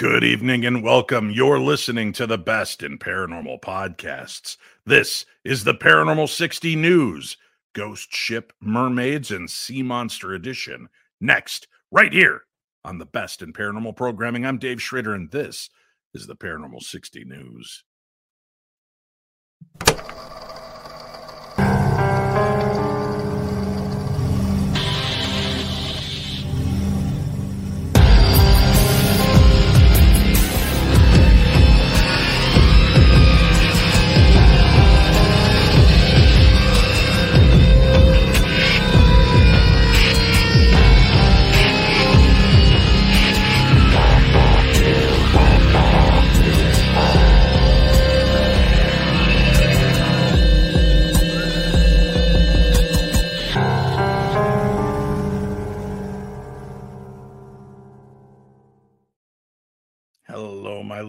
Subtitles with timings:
[0.00, 1.30] Good evening and welcome.
[1.30, 4.56] You're listening to the best in paranormal podcasts.
[4.86, 7.36] This is the Paranormal 60 News,
[7.74, 10.88] Ghost Ship, Mermaids, and Sea Monster Edition.
[11.20, 12.44] Next, right here
[12.82, 14.46] on the best in paranormal programming.
[14.46, 15.68] I'm Dave Schrader, and this
[16.14, 17.84] is the Paranormal 60 News.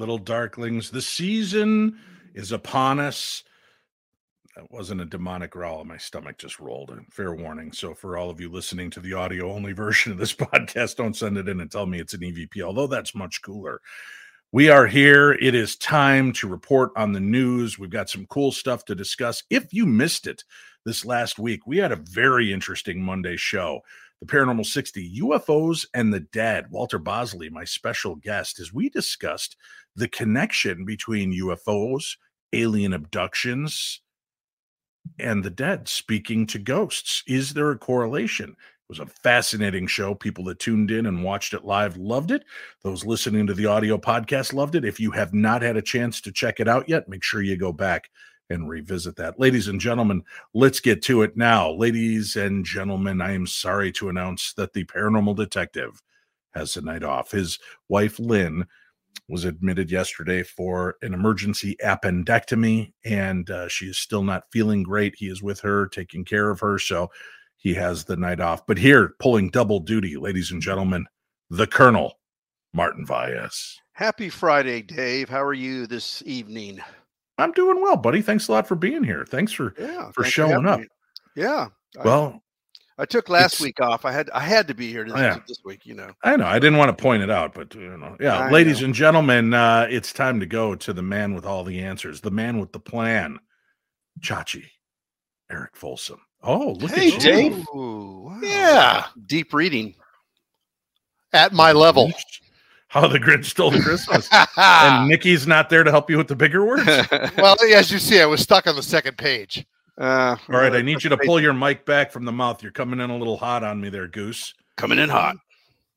[0.02, 0.90] Little darklings.
[0.90, 2.00] The season
[2.34, 3.44] is upon us.
[4.56, 5.86] That wasn't a demonic growl.
[5.86, 6.92] My stomach just rolled.
[7.12, 7.72] Fair warning.
[7.72, 11.16] So, for all of you listening to the audio only version of this podcast, don't
[11.16, 13.80] send it in and tell me it's an EVP, although that's much cooler.
[14.52, 15.34] We are here.
[15.34, 17.78] It is time to report on the news.
[17.78, 19.44] We've got some cool stuff to discuss.
[19.52, 20.44] If you missed it
[20.84, 23.82] this last week, we had a very interesting Monday show
[24.22, 26.68] the Paranormal 60 UFOs and the Dead.
[26.70, 29.58] Walter Bosley, my special guest, as we discussed
[29.96, 32.18] the connection between UFOs,
[32.54, 34.02] alien abductions,
[35.18, 37.24] and the dead speaking to ghosts.
[37.28, 38.52] Is there a correlation?
[38.52, 38.56] It
[38.88, 40.14] was a fascinating show.
[40.14, 42.44] People that tuned in and watched it live loved it.
[42.84, 44.86] Those listening to the audio podcast loved it.
[44.86, 47.58] If you have not had a chance to check it out yet, make sure you
[47.58, 48.10] go back
[48.52, 49.40] and revisit that.
[49.40, 51.72] Ladies and gentlemen, let's get to it now.
[51.72, 56.02] Ladies and gentlemen, I am sorry to announce that the paranormal detective
[56.54, 57.32] has a night off.
[57.32, 57.58] His
[57.90, 58.68] wife, Lynn,
[59.28, 65.16] was admitted yesterday for an emergency appendectomy, and uh, she is still not feeling great.
[65.18, 67.10] He is with her, taking care of her, so
[67.58, 68.66] he has the night off.
[68.68, 71.06] But here, pulling double duty, ladies and gentlemen,
[71.50, 72.20] the Colonel,
[72.74, 73.80] Martin Valles.
[73.94, 75.30] Happy Friday, Dave.
[75.30, 76.82] How are you this evening?
[77.42, 78.22] I'm doing well, buddy.
[78.22, 79.26] Thanks a lot for being here.
[79.28, 80.80] Thanks for Yeah, for thanks showing having up.
[80.82, 80.88] me.
[81.36, 81.68] Yeah.
[82.04, 82.42] Well,
[82.98, 84.06] I, took last week off.
[84.06, 85.40] I had I had to be here this, Yeah.
[85.48, 86.12] this week, you know.
[86.24, 88.80] I know I didn't want to point it out, but you know, yeah, I ladies
[88.82, 88.86] know.
[88.86, 92.32] and gentlemen, uh, it's time to go to the man with all the answers, the
[92.32, 93.40] man with the plan,
[94.22, 94.66] Chachi,
[95.52, 96.22] Eric Folsom.
[96.44, 97.20] Oh, look Hey, at you.
[97.20, 97.68] Dave.
[97.76, 98.40] Ooh, wow.
[98.42, 99.06] Yeah.
[99.26, 99.96] Deep reading.
[101.34, 102.12] at my level.
[102.92, 104.28] How the Grinch stole Christmas.
[104.32, 106.86] and well, Nikki's not there to help you with the bigger words.
[107.38, 109.66] Well, as you see, I was stuck on the second page.
[109.98, 112.62] Uh, All right, I need you to pull your mic back from the mouth.
[112.62, 114.54] You're coming in a little hot on me there, Goose.
[114.76, 115.38] coming in hot.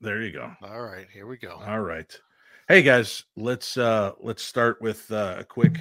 [0.01, 0.53] There you go.
[0.63, 1.61] All right, here we go.
[1.67, 2.17] All right.
[2.69, 5.77] Hey guys, let's uh let's start with uh, a quick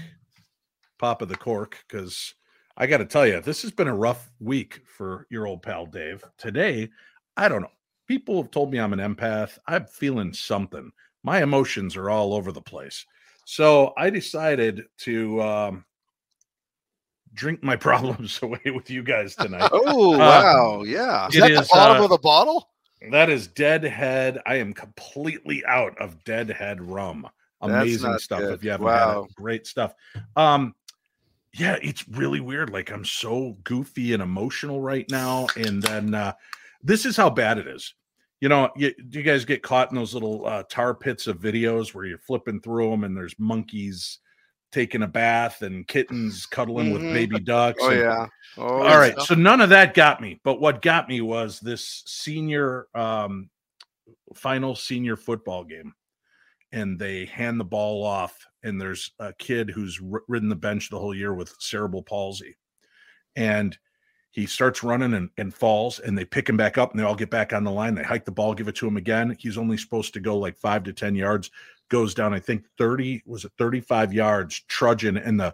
[0.97, 2.33] pop of the cork because
[2.75, 5.85] I got to tell you, this has been a rough week for your old pal
[5.85, 6.23] Dave.
[6.39, 6.89] Today,
[7.37, 7.71] I don't know.
[8.07, 9.59] People have told me I'm an empath.
[9.67, 10.91] I'm feeling something.
[11.23, 13.05] My emotions are all over the place.
[13.45, 15.85] So I decided to um,
[17.33, 19.69] drink my problems away with you guys tonight.
[19.73, 21.27] Oh Uh, wow, yeah.
[21.27, 22.69] Is it that is, the bottom uh, of the bottle?
[23.11, 24.41] That is Deadhead.
[24.45, 27.27] I am completely out of Deadhead rum.
[27.61, 28.39] Amazing stuff.
[28.39, 28.53] good.
[28.53, 29.23] If you haven't Wow.
[29.23, 29.93] had it, great stuff.
[30.35, 30.75] Um,
[31.53, 32.69] yeah, it's really weird.
[32.71, 36.33] Like I'm so goofy and emotional right now, and then uh,
[36.81, 37.93] this is how bad it is.
[38.43, 41.39] You know, you, do you guys get caught in those little uh, tar pits of
[41.39, 44.19] videos where you're flipping through them, and there's monkeys
[44.69, 47.13] taking a bath and kittens cuddling with Mhm.
[47.13, 47.79] baby ducks?
[47.81, 48.27] Oh and- yeah.
[48.57, 49.13] Oh, all right.
[49.13, 49.27] stuff.
[49.27, 50.41] So none of that got me.
[50.43, 53.49] But what got me was this senior um
[54.35, 55.93] final senior football game.
[56.73, 60.89] And they hand the ball off, and there's a kid who's r- ridden the bench
[60.89, 62.57] the whole year with cerebral palsy.
[63.37, 63.77] And
[64.33, 67.15] he starts running and, and falls, and they pick him back up, and they all
[67.15, 67.93] get back on the line.
[67.95, 69.35] They hike the ball, give it to him again.
[69.39, 71.51] He's only supposed to go like five to 10 yards,
[71.89, 75.53] goes down, I think 30, was it 35 yards, trudging, and the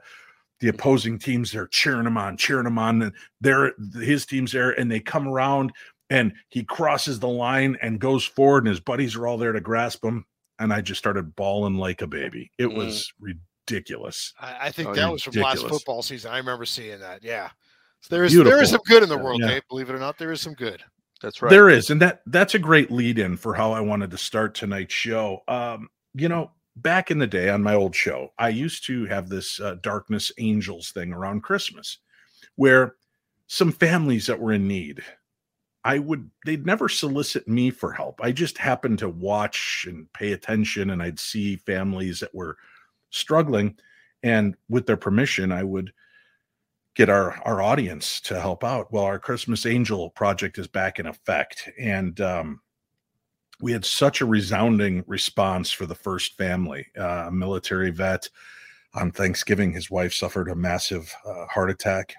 [0.61, 3.01] the opposing teams they're cheering him on, cheering him on.
[3.01, 5.71] And they're his team's there, and they come around
[6.09, 9.61] and he crosses the line and goes forward, and his buddies are all there to
[9.61, 10.25] grasp him.
[10.57, 12.51] And I just started bawling like a baby.
[12.57, 12.75] It Mm.
[12.75, 14.33] was ridiculous.
[14.39, 16.31] I, I think Oh, that was from last football season.
[16.31, 17.23] I remember seeing that.
[17.23, 17.49] Yeah.
[18.01, 18.59] So there is Beautiful.
[18.59, 19.47] is some good in the world, Yeah.
[19.47, 19.67] Dave.
[19.69, 20.83] Believe it or not, there is some good.
[21.21, 21.49] That's right.
[21.49, 24.55] There is, and that that's a great lead in for how I wanted to start
[24.55, 25.43] tonight's show.
[25.47, 29.27] Um, you know, back in the day on my old show, I used to have
[29.27, 31.97] this uh, darkness angels thing around Christmas,
[32.55, 32.95] where
[33.47, 35.03] some families that were in need
[35.83, 38.19] I would they'd never solicit me for help.
[38.21, 42.57] I just happened to watch and pay attention and I'd see families that were
[43.11, 43.77] struggling
[44.23, 45.93] and with their permission I would
[46.95, 48.91] get our our audience to help out.
[48.91, 52.61] Well, our Christmas Angel project is back in effect and um
[53.61, 58.29] we had such a resounding response for the first family, uh, a military vet
[58.93, 62.15] on Thanksgiving his wife suffered a massive uh, heart attack.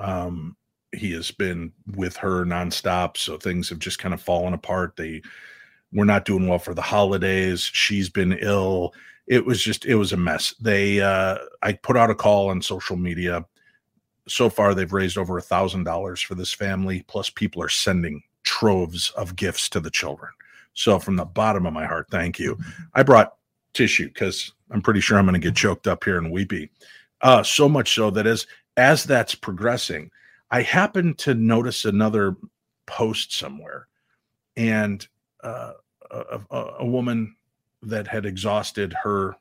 [0.00, 0.56] Um
[0.94, 3.16] he has been with her nonstop.
[3.16, 4.96] So things have just kind of fallen apart.
[4.96, 5.22] They
[5.92, 7.60] were not doing well for the holidays.
[7.60, 8.92] She's been ill.
[9.26, 10.54] It was just, it was a mess.
[10.60, 13.44] They, uh, I put out a call on social media.
[14.28, 17.04] So far, they've raised over a thousand dollars for this family.
[17.08, 20.30] Plus, people are sending troves of gifts to the children.
[20.74, 22.58] So, from the bottom of my heart, thank you.
[22.94, 23.34] I brought
[23.74, 26.70] tissue because I'm pretty sure I'm going to get choked up here and weepy.
[27.20, 28.46] Uh, so much so that as
[28.76, 30.10] as that's progressing,
[30.50, 32.36] I happened to notice another
[32.86, 33.88] post somewhere,
[34.56, 35.06] and
[35.44, 35.72] uh,
[36.10, 37.34] a, a, a, woman
[37.82, 39.36] that had exhausted her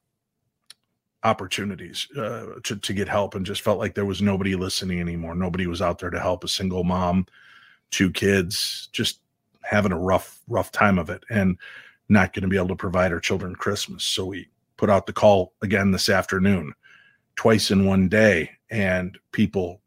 [1.23, 5.35] opportunities uh, to, to get help and just felt like there was nobody listening anymore.
[5.35, 7.27] Nobody was out there to help a single mom,
[7.91, 9.19] two kids, just
[9.61, 11.57] having a rough, rough time of it and
[12.09, 14.03] not going to be able to provide her children Christmas.
[14.03, 16.73] So we put out the call again this afternoon,
[17.35, 19.81] twice in one day, and people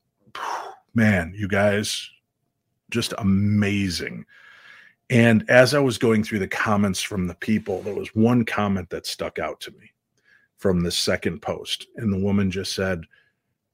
[0.95, 2.09] man, you guys,
[2.91, 4.25] just amazing.
[5.11, 8.91] And as I was going through the comments from the people, there was one comment
[8.91, 9.93] that stuck out to me
[10.57, 11.87] from the second post.
[11.97, 13.03] And the woman just said,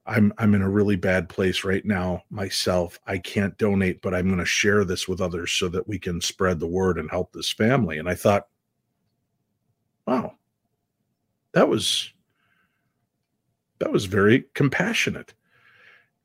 [0.05, 2.99] I'm I'm in a really bad place right now myself.
[3.05, 6.19] I can't donate, but I'm going to share this with others so that we can
[6.19, 7.97] spread the word and help this family.
[7.97, 8.47] And I thought,
[10.07, 10.33] wow,
[11.53, 12.11] that was
[13.79, 15.33] that was very compassionate.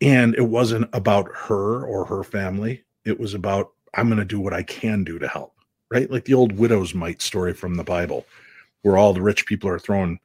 [0.01, 2.85] And it wasn't about her or her family.
[3.05, 5.55] It was about, I'm going to do what I can do to help,
[5.91, 6.11] right?
[6.11, 8.27] Like the old widow's mite story from the Bible,
[8.83, 10.21] where all the rich people are throwing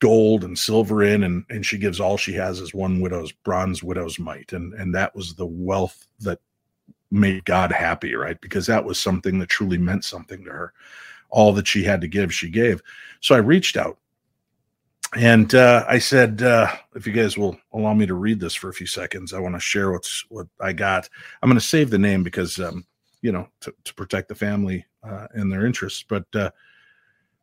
[0.00, 3.82] gold and silver in and and she gives all she has is one widow's bronze
[3.82, 6.40] widow's mite and and that was the wealth that
[7.10, 8.40] made god happy right?
[8.40, 10.72] Because that was something that truly meant something to her.
[11.30, 12.82] All that she had to give she gave.
[13.20, 13.98] So i reached out
[15.16, 18.68] and uh, I said, uh, if you guys will allow me to read this for
[18.68, 21.08] a few seconds, I want to share what's what I got.
[21.42, 22.84] I'm going to save the name because, um,
[23.22, 26.04] you know, to, to, protect the family uh, and their interests.
[26.06, 26.50] But uh,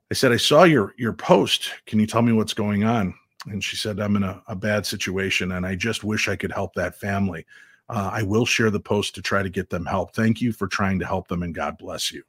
[0.09, 1.71] I said, I saw your your post.
[1.85, 3.13] Can you tell me what's going on?
[3.47, 6.51] And she said, I'm in a, a bad situation, and I just wish I could
[6.51, 7.45] help that family.
[7.89, 10.13] Uh, I will share the post to try to get them help.
[10.13, 12.24] Thank you for trying to help them, and God bless you.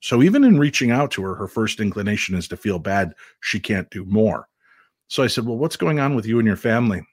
[0.00, 3.60] So even in reaching out to her, her first inclination is to feel bad she
[3.60, 4.48] can't do more.
[5.10, 7.04] So I said, Well, what's going on with you and your family?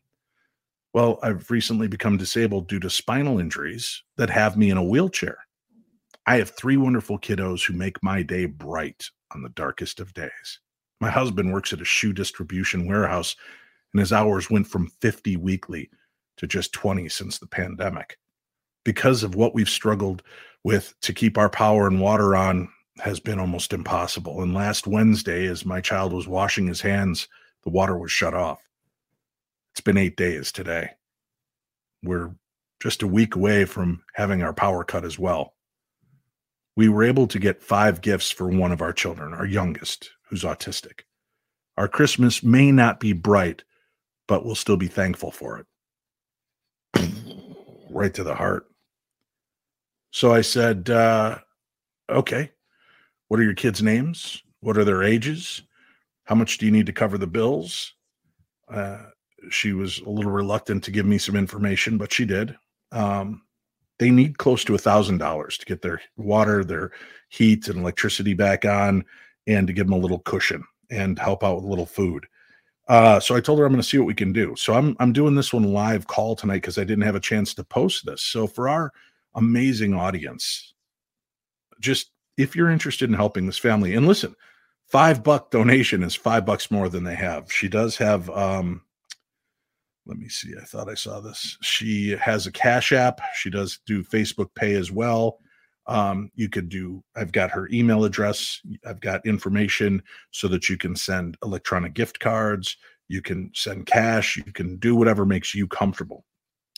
[0.94, 5.40] Well, I've recently become disabled due to spinal injuries that have me in a wheelchair.
[6.28, 10.60] I have three wonderful kiddos who make my day bright on the darkest of days.
[11.02, 13.36] My husband works at a shoe distribution warehouse,
[13.94, 15.90] and his hours went from 50 weekly
[16.38, 18.18] to just 20 since the pandemic.
[18.86, 20.22] Because of what we've struggled
[20.64, 22.70] with to keep our power and water on
[23.00, 24.42] has been almost impossible.
[24.44, 27.28] And last Wednesday, as my child was washing his hands,
[27.68, 28.62] the water was shut off.
[29.74, 30.92] It's been eight days today.
[32.02, 32.34] We're
[32.81, 35.54] just a week away from having our power cut as well.
[36.78, 40.44] We were able to get five gifts for one of our children, our youngest, who's
[40.44, 41.02] autistic.
[41.76, 43.66] Our Christmas may not be bright,
[44.30, 45.66] but we'll still be thankful for
[46.95, 47.12] it.
[47.90, 48.68] right to the heart.
[50.12, 51.40] So I said, uh,
[52.09, 52.50] okay,
[53.28, 54.42] what are your kids' names?
[54.62, 55.64] What are their ages?
[56.28, 57.94] How much do you need to cover the bills?
[58.69, 59.06] Uh,
[59.50, 62.54] she was a little reluctant to give me some information, but she did.
[62.92, 63.44] Um,
[63.98, 66.92] they need close to a thousand dollars to get their water, their
[67.30, 69.06] heat, and electricity back on,
[69.48, 72.26] and to give them a little cushion and help out with a little food.
[72.90, 74.54] Uh, so I told her I'm going to see what we can do.
[74.57, 77.54] So I'm I'm doing this one live call tonight because I didn't have a chance
[77.54, 78.22] to post this.
[78.22, 78.92] So for our
[79.36, 80.74] amazing audience,
[81.80, 84.36] just if you're interested in helping this family, and listen,
[84.88, 87.52] five buck donation is five bucks more than they have.
[87.52, 88.82] She does have um
[90.08, 90.54] let me see.
[90.60, 91.58] I thought I saw this.
[91.62, 93.20] She has a Cash App.
[93.36, 95.40] She does do Facebook Pay as well.
[95.86, 98.62] Um, you could do, I've got her email address.
[98.86, 100.02] I've got information
[100.32, 102.78] so that you can send electronic gift cards.
[103.10, 104.38] You can send cash.
[104.38, 106.26] You can do whatever makes you comfortable.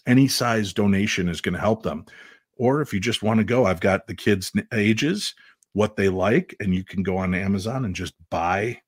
[0.08, 2.06] Any size donation is going to help them.
[2.58, 5.34] Or if you just want to go, I've got the kids' ages
[5.74, 8.82] what they like and you can go on Amazon and just buy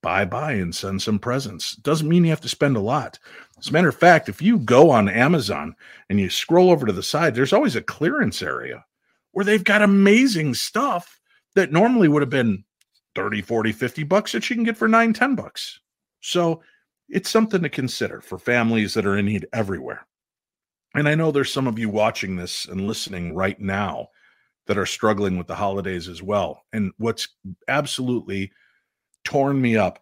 [0.00, 1.74] buy buy and send some presents.
[1.76, 3.18] Doesn't mean you have to spend a lot.
[3.58, 5.74] As a matter of fact, if you go on Amazon
[6.08, 8.84] and you scroll over to the side, there's always a clearance area
[9.32, 11.20] where they've got amazing stuff
[11.54, 12.64] that normally would have been
[13.14, 15.80] 30, 40, 50 bucks that you can get for 9, 10 bucks.
[16.20, 16.62] So
[17.08, 20.06] it's something to consider for families that are in need everywhere.
[20.94, 24.08] And I know there's some of you watching this and listening right now
[24.68, 26.64] that are struggling with the holidays as well.
[26.72, 27.26] And what's
[27.66, 28.52] absolutely
[29.24, 29.98] torn me up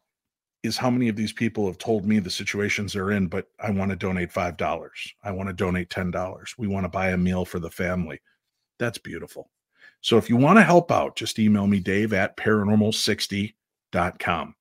[0.63, 3.71] is how many of these people have told me the situations they're in, but I
[3.71, 4.91] want to donate $5.
[5.23, 6.59] I want to donate $10.
[6.59, 8.21] We want to buy a meal for the family.
[8.79, 9.49] That's beautiful.
[10.01, 14.55] So if you want to help out, just email me, Dave at paranormal60.com.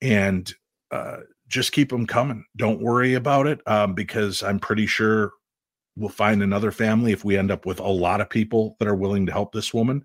[0.00, 0.52] And
[0.90, 2.46] uh, just keep them coming.
[2.56, 5.32] Don't worry about it um, because I'm pretty sure
[5.96, 8.94] we'll find another family if we end up with a lot of people that are
[8.94, 10.04] willing to help this woman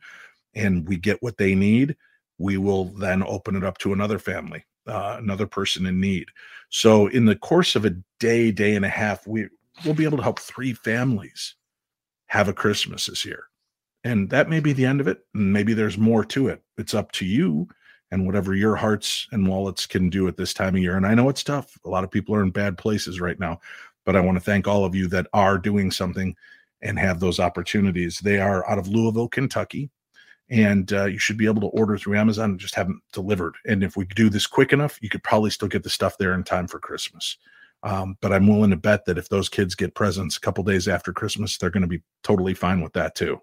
[0.55, 1.95] and we get what they need.
[2.37, 6.27] We will then open it up to another family, uh, another person in need.
[6.69, 9.47] So, in the course of a day, day and a half, we
[9.85, 11.55] will be able to help three families
[12.27, 13.45] have a Christmas this year.
[14.03, 15.19] And that may be the end of it.
[15.33, 16.61] Maybe there's more to it.
[16.77, 17.67] It's up to you
[18.11, 20.95] and whatever your hearts and wallets can do at this time of year.
[20.95, 21.77] And I know it's tough.
[21.85, 23.59] A lot of people are in bad places right now,
[24.05, 26.35] but I want to thank all of you that are doing something
[26.81, 28.19] and have those opportunities.
[28.19, 29.89] They are out of Louisville, Kentucky,
[30.49, 33.55] and uh, you should be able to order through Amazon and just have them delivered.
[33.65, 36.33] And if we do this quick enough, you could probably still get the stuff there
[36.33, 37.37] in time for Christmas.
[37.83, 40.87] Um, but I'm willing to bet that if those kids get presents a couple days
[40.87, 43.39] after Christmas, they're going to be totally fine with that too.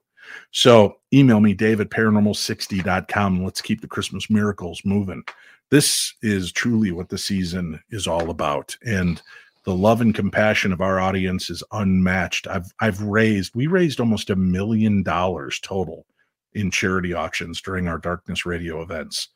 [0.50, 3.44] So email me, Dave at paranormal60.com.
[3.44, 5.22] Let's keep the Christmas miracles moving.
[5.70, 8.76] This is truly what the season is all about.
[8.84, 9.22] And
[9.66, 12.46] the love and compassion of our audience is unmatched.
[12.46, 16.06] I've I've raised, we raised almost a million dollars total
[16.54, 19.28] in charity auctions during our darkness radio events.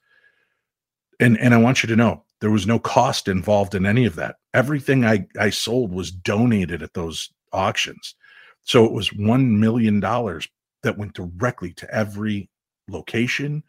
[1.19, 4.15] And and I want you to know there was no cost involved in any of
[4.17, 4.37] that.
[4.55, 8.15] Everything I, I sold was donated at those auctions.
[8.63, 12.49] So it was $1 million that went directly to every
[12.89, 13.63] location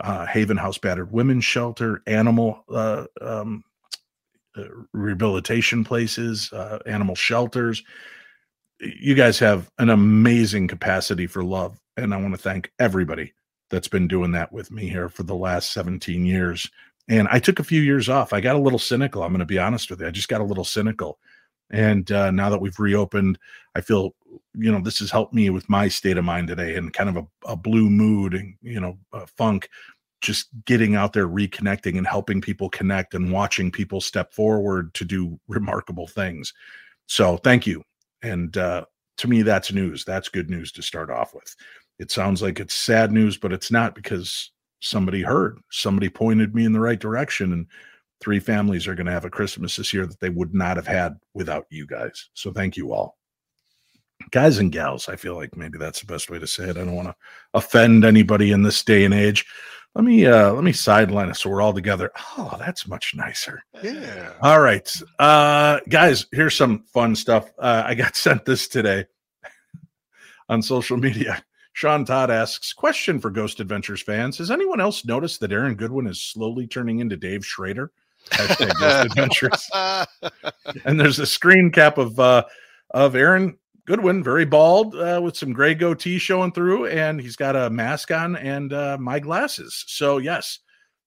[0.00, 3.64] uh, Haven House Battered Women's Shelter, animal uh, um,
[4.92, 7.82] rehabilitation places, uh, animal shelters.
[8.80, 11.78] You guys have an amazing capacity for love.
[11.96, 13.32] And I want to thank everybody
[13.70, 16.70] that's been doing that with me here for the last 17 years.
[17.08, 18.32] And I took a few years off.
[18.32, 19.22] I got a little cynical.
[19.22, 20.06] I'm going to be honest with you.
[20.06, 21.18] I just got a little cynical.
[21.70, 23.38] And uh, now that we've reopened,
[23.74, 24.14] I feel,
[24.54, 27.16] you know, this has helped me with my state of mind today and kind of
[27.16, 28.98] a, a blue mood and, you know,
[29.36, 29.68] funk,
[30.20, 35.04] just getting out there, reconnecting and helping people connect and watching people step forward to
[35.04, 36.52] do remarkable things.
[37.06, 37.82] So thank you.
[38.22, 38.84] And uh,
[39.18, 40.04] to me, that's news.
[40.04, 41.54] That's good news to start off with.
[41.98, 46.64] It sounds like it's sad news, but it's not because somebody heard, somebody pointed me
[46.64, 47.52] in the right direction.
[47.52, 47.66] And
[48.20, 50.86] three families are going to have a Christmas this year that they would not have
[50.86, 52.30] had without you guys.
[52.34, 53.16] So thank you all.
[54.32, 56.76] Guys and gals, I feel like maybe that's the best way to say it.
[56.76, 57.14] I don't want to
[57.54, 59.46] offend anybody in this day and age.
[59.94, 62.12] Let me uh let me sideline us so we're all together.
[62.36, 63.62] Oh, that's much nicer.
[63.82, 64.32] Yeah.
[64.42, 64.88] All right.
[65.18, 67.50] Uh guys, here's some fun stuff.
[67.58, 69.06] Uh I got sent this today
[70.48, 71.42] on social media.
[71.72, 74.38] Sean Todd asks, question for Ghost Adventures fans.
[74.38, 77.92] Has anyone else noticed that Aaron Goodwin is slowly turning into Dave Schrader?
[78.30, 79.70] Hashtag Ghost Adventures.
[80.84, 82.44] and there's a screen cap of uh
[82.90, 87.56] of Aaron Goodwin, very bald, uh, with some gray goatee showing through, and he's got
[87.56, 89.82] a mask on and uh, my glasses.
[89.86, 90.58] So yes,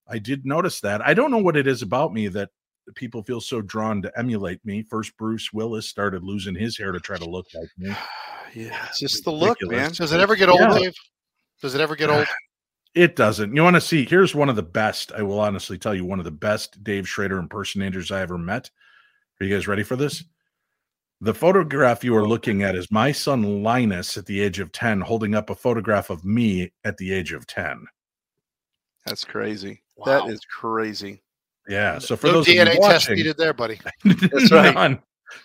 [0.07, 1.05] I did notice that.
[1.05, 2.49] I don't know what it is about me that
[2.95, 4.81] people feel so drawn to emulate me.
[4.81, 7.89] First, Bruce Willis started losing his hair to try to look like me.
[8.55, 9.91] yeah, it's just the look, man.
[9.91, 10.79] Does it ever get old, Yeah.
[10.79, 10.93] Dave?
[11.61, 12.25] Does it ever get old?
[12.93, 13.55] It doesn't.
[13.55, 14.03] You want to see?
[14.03, 15.13] Here's one of the best.
[15.13, 18.69] I will honestly tell you, one of the best Dave Schrader impersonators I ever met.
[19.39, 20.25] Are you guys ready for this?
[21.23, 25.01] The photograph you are looking at is my son Linus at the age of 10
[25.01, 27.85] holding up a photograph of me at the age of 10.
[29.05, 29.83] That's crazy.
[29.95, 30.05] Wow.
[30.25, 31.21] That is crazy.
[31.67, 31.99] Yeah.
[31.99, 33.79] So for no those DNA you test watching, needed there, buddy.
[34.03, 34.73] That's right.
[34.73, 34.99] none,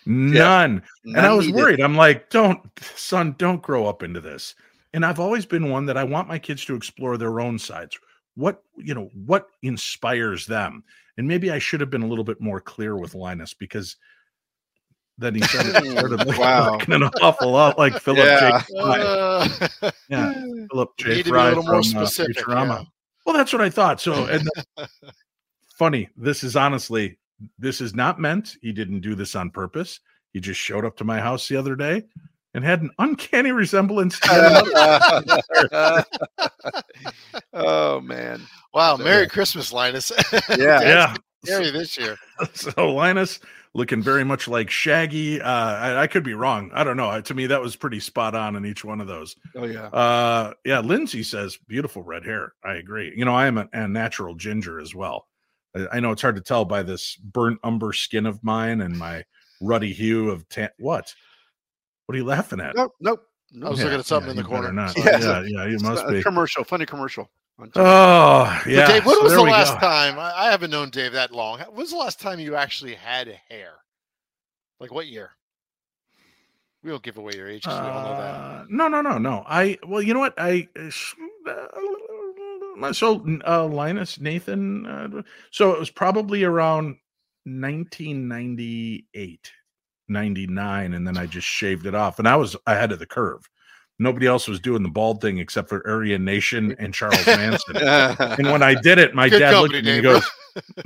[0.06, 0.82] none.
[1.04, 1.58] and I was needed.
[1.58, 1.80] worried.
[1.80, 2.58] I'm like, don't,
[2.94, 4.54] son, don't grow up into this.
[4.94, 7.98] And I've always been one that I want my kids to explore their own sides.
[8.34, 10.84] What, you know, what inspires them?
[11.18, 13.96] And maybe I should have been a little bit more clear with Linus because
[15.18, 16.78] then he started, started looking, Wow.
[16.88, 18.60] an awful lot like Philip Yeah.
[18.60, 18.74] J.
[18.80, 19.00] Fry.
[19.00, 19.48] Uh,
[20.08, 20.32] Yeah,
[20.70, 21.08] Philip J.
[21.08, 22.06] need to be a Fry little more from, uh.
[22.06, 22.78] Futurama.
[22.80, 22.84] yeah.
[23.24, 24.00] Well, that's what I thought.
[24.00, 24.48] So, and
[25.78, 26.08] funny.
[26.16, 27.18] This is honestly,
[27.58, 28.56] this is not meant.
[28.62, 30.00] He didn't do this on purpose.
[30.32, 32.04] He just showed up to my house the other day
[32.54, 34.18] and had an uncanny resemblance
[37.52, 38.40] oh man.
[38.74, 39.26] Wow, So, Merry.
[39.28, 40.12] Christmas, Linus.
[40.50, 40.80] Yeah.
[40.82, 41.14] yeah.
[41.44, 42.16] Scary this year.
[42.54, 43.40] So Linus
[43.76, 45.40] looking very much like Shaggy.
[45.40, 46.70] Uh, I, I could be wrong.
[46.72, 47.20] I don't know.
[47.20, 49.36] To me, that was pretty spot on in each one of those.
[49.54, 49.86] Oh yeah.
[49.88, 52.54] Uh, yeah, Lindsay says beautiful red hair.
[52.64, 53.12] I agree.
[53.14, 55.26] You know, I am a, a natural ginger as well.
[55.76, 58.98] I, I know it's hard to tell by this burnt umber skin of mine and
[58.98, 59.24] my
[59.60, 60.70] ruddy hue of tan.
[60.78, 61.14] What?
[62.06, 62.74] What are you laughing at?
[62.76, 62.94] Nope.
[63.00, 63.22] Nope.
[63.62, 64.72] I was looking at something in the corner.
[64.72, 64.96] Not.
[65.04, 65.18] Yeah.
[65.20, 66.22] Yeah, yeah, you must be.
[66.22, 66.64] commercial.
[66.64, 67.30] Funny commercial.
[67.58, 67.72] On TV.
[67.76, 68.86] Oh, So yeah.
[68.86, 69.78] Dave, when so was the last go.
[69.78, 70.18] time?
[70.18, 71.58] I, I haven't known Dave that long.
[71.60, 73.74] When was the last time you actually had hair?
[74.80, 75.30] Like what year?
[76.82, 78.34] We don't give away your age because we all know that.
[78.34, 79.42] Uh, no, no, no, no.
[79.46, 80.34] I well, you know what?
[80.38, 81.14] I uh, sh-
[81.48, 84.86] uh, so uh, Linus Nathan.
[84.86, 86.96] Uh, so it was probably around
[87.44, 89.52] 1998,
[90.08, 93.48] 99, and then I just shaved it off, and I was ahead of the curve.
[93.98, 97.76] Nobody else was doing the bald thing except for Aryan Nation and Charles Manson.
[97.76, 100.30] and when I did it, my Good dad looked at me and goes,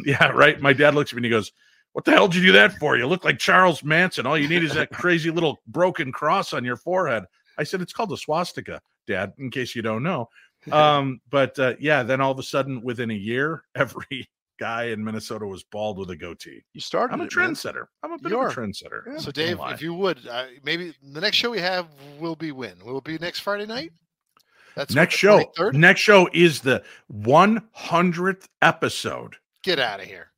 [0.04, 1.50] "Yeah, right." My dad looks at me and he goes,
[1.92, 2.96] "What the hell did you do that for?
[2.96, 4.26] You look like Charles Manson.
[4.26, 7.24] All you need is that crazy little broken cross on your forehead."
[7.58, 9.32] I said, "It's called a swastika, Dad.
[9.38, 10.28] In case you don't know."
[10.70, 14.28] Um, but uh, yeah, then all of a sudden, within a year, every
[14.60, 16.62] guy in Minnesota was bald with a goatee.
[16.74, 17.12] you started.
[17.14, 17.50] I'm a it, man.
[17.54, 17.86] trendsetter.
[18.02, 19.00] I'm a bit You of a trendsetter.
[19.06, 19.18] Yeah.
[19.18, 21.86] So Dave, if you would, uh, maybe the next show we have
[22.20, 22.74] will be when?
[22.84, 23.90] Will it be next Friday night?
[24.76, 25.74] That's next show, Third.
[25.74, 30.28] next show is the 100th episode Get out of here.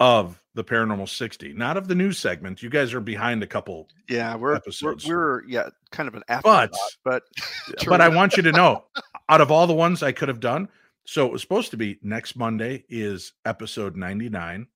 [0.00, 2.62] of the Paranormal 60, not of the news segment.
[2.62, 5.06] You guys are behind a couple, Yeah, we're, we're episodes.
[5.08, 7.22] we're yeah, kind of an but but
[7.86, 8.84] but I want you to know,
[9.30, 10.68] out of all the ones I could have done,
[11.04, 14.66] so it was supposed to be next Monday is episode 99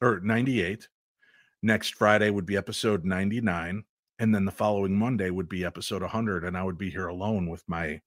[0.00, 0.88] or 98.
[1.62, 3.84] Next Friday would be episode 99.
[4.20, 6.44] And then the following Monday would be episode 100.
[6.44, 8.00] And I would be here alone with my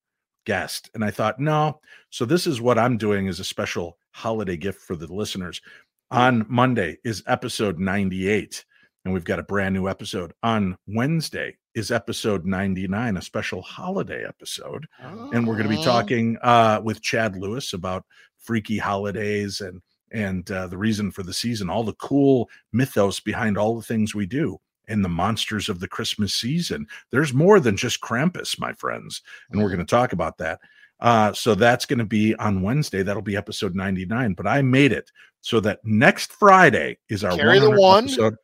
[0.46, 0.90] guest.
[0.94, 1.80] And I thought, no.
[2.10, 5.62] So this is what I'm doing as a special holiday gift for the listeners.
[6.10, 8.66] On Monday is episode 98.
[9.04, 10.34] And we've got a brand new episode.
[10.44, 15.84] On Wednesday is episode 99, a special holiday episode and we're going to be Oh.
[15.84, 18.06] talking uh, with Chad Lewis about
[18.38, 19.82] freaky holidays and
[20.14, 24.14] and uh, the reason for the season, all the cool mythos behind all the things
[24.14, 26.86] we do, and the monsters of the Christmas season.
[27.12, 30.60] There's more than just Krampus, my friends, and we're going to talk about that.
[31.00, 33.04] Uh, so that's going to be on Wednesday.
[33.04, 34.34] That'll be episode 99.
[34.34, 38.04] But I made it so that next Friday is our Carry the one.
[38.04, 38.36] episode,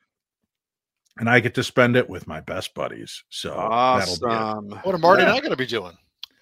[1.19, 3.23] and I get to spend it with my best buddies.
[3.30, 4.30] So that'll be it.
[4.30, 4.69] awesome.
[4.84, 5.30] What are Marty Yeah.
[5.30, 5.93] and I going to be doing?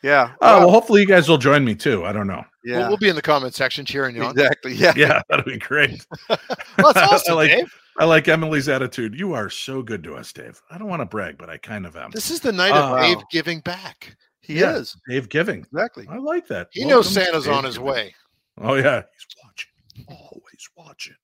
[0.03, 0.33] Yeah.
[0.41, 2.05] Oh, well, hopefully you guys will join me too.
[2.05, 2.43] I don't know.
[2.63, 2.87] We'll, yeah.
[2.87, 4.31] we'll be in the comment section cheering you on.
[4.31, 4.73] exactly.
[4.73, 4.93] Yeah.
[4.97, 6.05] Yeah, that'll be great.
[6.29, 7.73] Well, that's awesome, I like Dave.
[7.97, 9.17] I like Emily's attitude.
[9.17, 10.61] You are so good to us, Dave.
[10.69, 12.11] I don't want to brag, but I kind of am.
[12.11, 12.99] This is the night of Oh.
[13.01, 13.23] Dave Wow.
[13.31, 14.15] giving back.
[14.41, 14.75] He Yeah.
[14.75, 14.95] is.
[15.09, 15.59] Dave giving.
[15.61, 16.05] Exactly.
[16.09, 16.67] I like that.
[16.71, 17.87] He knows Welcome to Santa's on his Giving.
[17.91, 18.15] way.
[18.61, 19.71] Oh yeah, he's watching.
[20.09, 21.15] Always watching.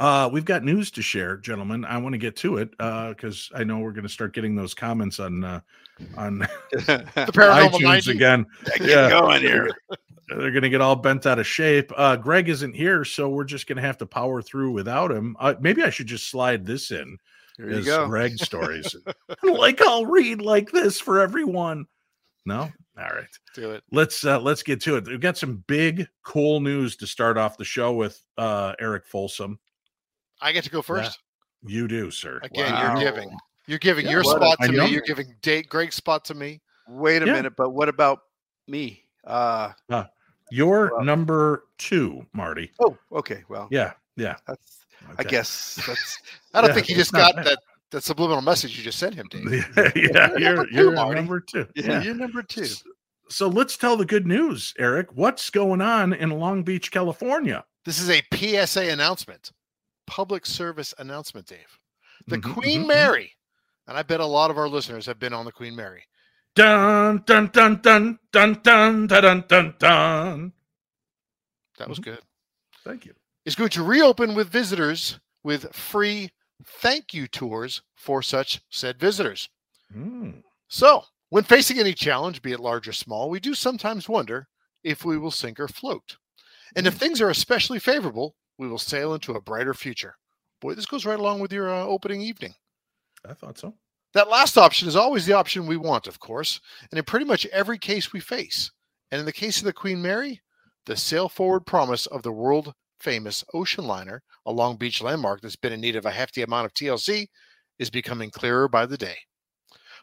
[0.00, 0.24] Right.
[0.24, 1.84] Uh, we've got news to share, gentlemen.
[1.84, 4.74] I want to get to it because I know we're going to start getting those
[4.74, 5.60] comments on uh,
[6.16, 6.38] on
[6.72, 8.10] the paranormal iTunes 90.
[8.12, 8.46] again.
[8.78, 9.10] Get Yeah.
[9.10, 9.70] going here.
[10.28, 11.92] They're going to get all bent out of shape.
[11.94, 15.36] Uh, Greg isn't here, so we're just going to have to power through without him.
[15.38, 17.18] Uh, maybe I should just slide this in.
[17.58, 18.06] There you go.
[18.06, 18.96] Greg stories.
[19.42, 21.84] like I'll read like this for everyone.
[22.46, 23.28] No, all right.
[23.54, 23.84] Do it.
[23.92, 25.06] Let's uh, let's get to it.
[25.06, 28.18] We've got some big cool news to start off the show with.
[28.38, 29.58] Uh, Eric Folsom,
[30.42, 31.18] I get to go first.
[31.64, 32.40] you do, sir.
[32.42, 32.98] Again, Wow.
[33.00, 33.36] you're giving.
[33.66, 34.84] You're giving Yeah, your what a- spot I to know.
[34.86, 34.90] me.
[34.90, 36.60] You're giving Dave Greg's spot to me.
[36.88, 37.34] Wait a Yeah.
[37.34, 38.20] minute, but what about
[38.66, 39.04] me?
[39.24, 39.70] Uh
[40.50, 42.72] You're Well- number two, Marty.
[42.80, 43.44] oh, okay.
[43.48, 44.36] Well, Yeah, yeah.
[44.46, 44.84] that's
[45.16, 46.18] I guess that's
[46.54, 47.46] I don't Yeah, think he just got bad.
[47.46, 47.58] that
[47.90, 49.44] that subliminal message you just sent him, Dave.
[49.76, 51.14] yeah, you're number two, you're Marty.
[51.14, 51.66] number two.
[51.76, 52.66] yeah, you're number two.
[53.28, 55.08] So let's tell the good news, Eric.
[55.14, 57.64] What's going on in Long Beach, California?
[57.84, 59.52] This is a PSA announcement,
[60.06, 61.78] public service announcement, Dave.
[62.26, 62.88] The Mhm, Queen mhm, mhm.
[62.88, 63.36] Mary,
[63.86, 66.04] and I bet a lot of our listeners have been on the Queen Mary.
[66.54, 70.52] Dun dun dun dun dun dun dun dun dun dun.
[71.78, 72.04] That was Mhm.
[72.04, 72.22] good.
[72.84, 73.14] Thank you.
[73.44, 76.30] Is going to reopen with visitors with free
[76.64, 79.48] thank you tours for such said visitors.
[79.92, 80.42] Mm.
[80.68, 84.48] So, when facing any challenge, be it large or small, we do sometimes wonder
[84.84, 86.18] if we will sink or float.
[86.76, 90.14] And if things are especially favorable, we will sail into a brighter future.
[90.60, 92.54] Boy, this goes right along with your uh, opening evening.
[93.28, 93.74] I thought so.
[94.14, 97.46] That last option is always the option we want, of course, and in pretty much
[97.46, 98.70] every case we face.
[99.10, 100.40] And in the case of the Queen Mary,
[100.86, 105.56] the sail forward promise of the world famous ocean liner, a Long Beach landmark that's
[105.56, 107.26] been in need of a hefty amount of TLC,
[107.78, 109.16] is becoming clearer by the day.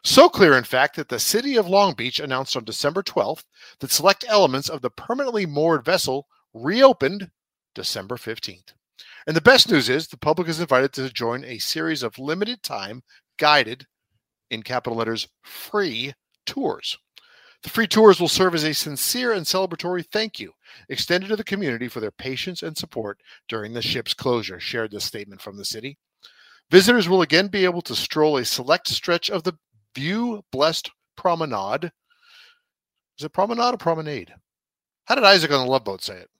[0.04, 3.44] So clear, in fact, that the city of Long Beach announced on December 12th
[3.80, 7.30] that select elements of the permanently moored vessel reopened
[7.74, 8.74] December 15th.
[9.26, 12.62] And the best news is the public is invited to join a series of limited
[12.62, 13.02] time
[13.38, 13.86] guided,
[14.50, 16.12] in capital letters, free
[16.44, 16.98] tours.
[17.62, 20.52] The free tours will serve as a sincere and celebratory thank you
[20.88, 25.04] extended to the community for their patience and support during the ship's closure, shared this
[25.04, 25.98] statement from the city.
[26.70, 29.58] Visitors will again be able to stroll a select stretch of the
[29.94, 31.92] View Blessed Promenade.
[33.18, 34.32] Is it promenade or promenade?
[35.04, 36.30] How did Isaac on the Love Boat say it?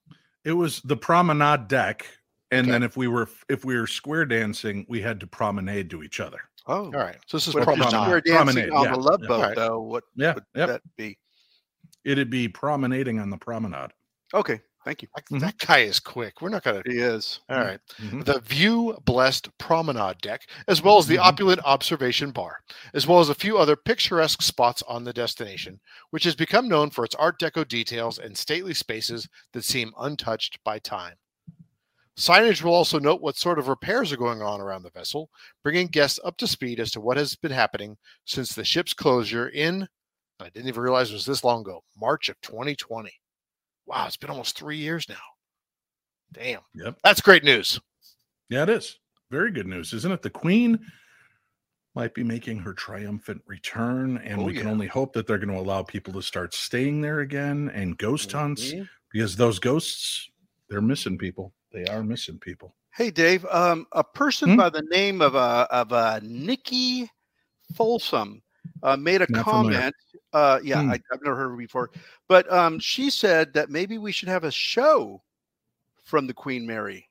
[0.44, 2.07] It was the promenade deck,
[2.50, 2.70] and Okay.
[2.72, 6.20] then if we were if we were square dancing, we had to promenade to each
[6.20, 6.40] other.
[6.66, 7.16] Oh, All right.
[7.26, 8.05] So this is But if you're promenade.
[8.05, 9.29] square dancing Promenade, on yeah, the love yeah.
[9.29, 9.57] boat, Alright.
[9.57, 10.68] though, what Yeah, would yep.
[10.68, 11.18] that be?
[12.05, 13.90] It'd be promenading on the promenade.
[14.35, 15.09] Okay, thank you.
[15.14, 16.40] That- That guy is quick.
[16.40, 16.90] We're not going to.
[16.90, 17.40] He is.
[17.49, 17.81] All right.
[17.99, 18.25] Mhm.
[18.25, 21.25] the View Blessed Promenade Deck, as well as the Mhm.
[21.27, 22.61] opulent observation bar,
[22.95, 26.90] as well as a few other picturesque spots on the destination, which has become known
[26.90, 31.16] for its Art Deco details and stately spaces that seem untouched by time.
[32.16, 35.31] Signage will also note what sort of repairs are going on around the vessel,
[35.62, 39.49] bringing guests up to speed as to what has been happening since the ship's closure
[39.49, 39.88] in,
[40.38, 43.20] I didn't even realize it was this long ago, March of 2020.
[43.90, 45.16] Wow, it's been almost three years now.
[46.33, 46.61] Damn.
[46.76, 46.98] Yep.
[47.03, 47.81] That's great news.
[48.48, 49.00] Yeah, it is.
[49.33, 50.22] Very good news, isn't it?
[50.22, 50.79] The Queen
[51.96, 55.48] might be making her triumphant return, and Oh, we can only hope that they're going
[55.53, 58.88] to allow people to start staying there again and ghost hunts Mhm.
[59.12, 60.31] because those ghosts,
[60.68, 61.53] they're missing people.
[61.72, 62.76] They are missing people.
[62.94, 63.44] Hey, Dave.
[63.46, 64.57] Um, a person Hmm?
[64.57, 67.11] by the name of uh, of uh, Nikki
[67.74, 68.40] Folsom
[68.83, 69.95] uh, made a Not comment.
[70.33, 70.91] Uh, yeah, Hmm.
[70.91, 71.91] I, I've never heard her before,
[72.29, 75.23] but um, she said that maybe we should have a show
[76.05, 77.09] from the Queen Mary.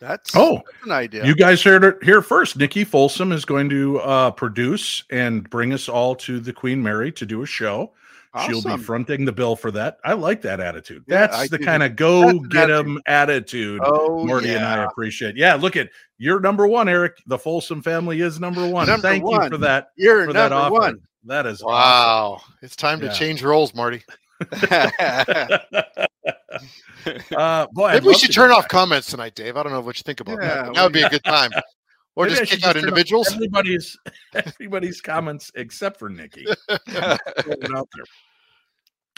[0.00, 1.24] That's Oh, that's an idea.
[1.24, 2.56] You guys heard it here first.
[2.56, 7.10] Nikki Folsom is going to uh, produce and bring us all to the Queen Mary
[7.12, 7.92] to do a show.
[8.46, 9.98] She'll be fronting the bill for that.
[10.04, 11.04] I like that attitude.
[11.06, 12.86] Yeah, That's I the kind of go That's get attitude.
[12.86, 14.56] 'em attitude oh, Morty yeah.
[14.56, 15.36] and I appreciate.
[15.36, 17.16] Yeah, look at you're number one, Eric.
[17.26, 18.86] The Folsom family is number one.
[18.88, 19.88] Number Thank you for that.
[19.96, 20.72] You're For that number offer.
[20.72, 21.00] one.
[21.24, 22.40] That is Wow.
[22.62, 23.12] It's time to Yeah.
[23.12, 24.02] change roles, Marty.
[27.36, 28.68] uh, boy, I'd Maybe we should turn off that.
[28.70, 29.56] comments tonight, Dave.
[29.56, 30.74] I don't know what you think about Yeah, that.
[30.74, 31.50] That would be a good time.
[32.16, 33.32] Or Maybe just should kick out turn off individuals.
[33.32, 33.96] Everybody's
[34.34, 36.46] everybody's comments except for Nikki.
[36.68, 37.18] Out
[37.94, 38.04] there.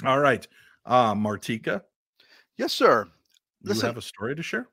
[0.05, 0.47] All right,
[0.85, 1.83] uh, Martika,
[2.57, 3.05] yes, sir.
[3.63, 3.87] you Listen.
[3.87, 4.69] have a story to share.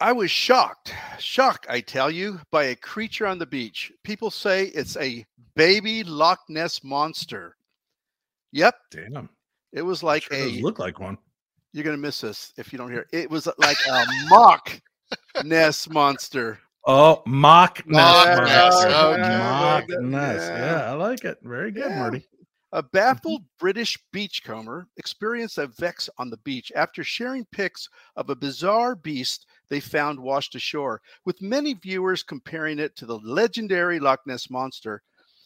[0.00, 3.92] I was shocked, shocked, I tell you, by a creature on the beach.
[4.02, 7.56] People say it's a baby Loch Ness monster.
[8.50, 9.28] Yep, Damn,
[9.72, 10.50] it was like sure a.
[10.52, 11.16] does look like one.
[11.72, 13.06] You're gonna miss this if you don't hear.
[13.12, 14.80] It, it was like a mock
[15.44, 16.58] Ness monster.
[16.86, 17.96] Oh, mock ness.
[17.96, 18.44] Mock.
[18.48, 19.38] Ness, okay.
[19.38, 19.96] Mock Yeah.
[20.00, 20.48] ness.
[20.48, 21.38] Yeah, I like it.
[21.42, 21.98] Very good, Yeah.
[21.98, 22.26] Marty.
[22.74, 28.34] A baffled British beachcomber experienced a vex on the beach after sharing pics of a
[28.34, 34.20] bizarre beast they found washed ashore, with many viewers comparing it to the legendary Loch
[34.26, 35.02] Ness monster.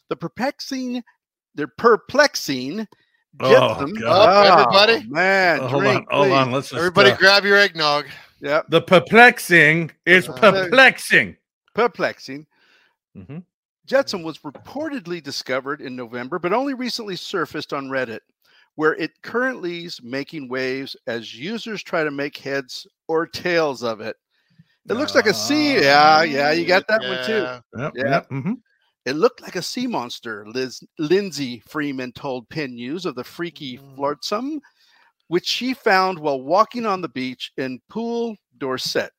[0.08, 1.02] The perplexing,
[1.56, 2.86] the perplexing.
[3.40, 4.46] Oh, Jetsam- God.
[4.46, 5.10] Up, everybody.
[5.10, 6.52] man, Oh, hold drink, on, hold on.
[6.52, 8.06] Let's just Everybody uh, grab your eggnog.
[8.40, 11.36] Yep, the perplexing is Uh, perplexing.
[11.74, 12.46] perplexing.
[13.16, 13.44] Mhm.
[13.86, 18.20] Jetsam was reportedly discovered in November, but only recently surfaced on Reddit,
[18.74, 24.00] where it currently is making waves as users try to make heads or tails of
[24.00, 24.16] it.
[24.88, 25.76] It looks like a sea.
[25.80, 27.32] Yeah, yeah, you got that one too.
[27.42, 27.60] Yeah.
[27.76, 28.10] Yep, Yeah.
[28.10, 28.56] yep, mhm.
[29.04, 33.78] It looked like a sea monster, Liz Lindsay Freeman told Penn News of the freaky
[33.78, 33.94] Mm.
[33.96, 34.60] flotsam,
[35.28, 39.10] which she found while walking on the beach in Poole, Dorset.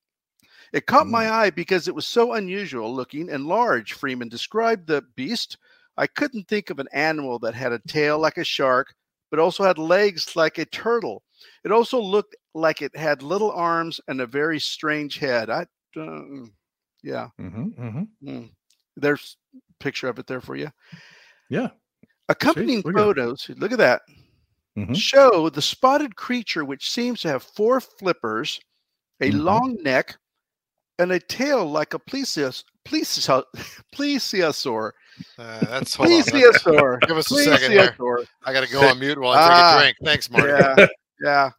[0.74, 5.02] It caught my eye because it was so unusual looking and large, Freeman described the
[5.16, 5.58] beast.
[5.98, 8.94] I couldn't think of an animal that had a tail like a shark,
[9.32, 11.24] but also had legs like a turtle.
[11.64, 15.50] It also looked like it had little arms and a very strange head.
[15.50, 15.66] I,
[15.98, 16.22] uh,
[17.02, 17.30] yeah.
[17.40, 18.08] Mhm, mhm.
[18.24, 18.52] Mm.
[18.98, 20.70] There's a picture of it there for you.
[21.50, 21.70] Yeah.
[22.30, 22.94] Accompanying it.
[22.94, 24.02] photos, look at that,
[24.78, 24.96] Mhm.
[24.96, 28.60] show the spotted creature, which seems to have four flippers,
[29.22, 29.42] a Mhm.
[29.44, 30.16] long neck,
[31.00, 33.44] and a tail like a plesios, plesio,
[33.96, 34.92] plesiosaur.
[35.38, 36.16] Uh, that's hold on.
[36.16, 37.02] Let's- Plesiosaur.
[37.08, 37.96] Give us a second here.
[38.44, 39.98] I got to go on mute while I take Ah, a drink.
[40.04, 40.48] Thanks, Marty.
[40.50, 40.88] Yeah,
[41.22, 41.50] yeah.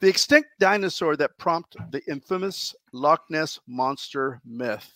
[0.00, 4.90] The extinct dinosaur that prompted the infamous Loch Ness monster myth.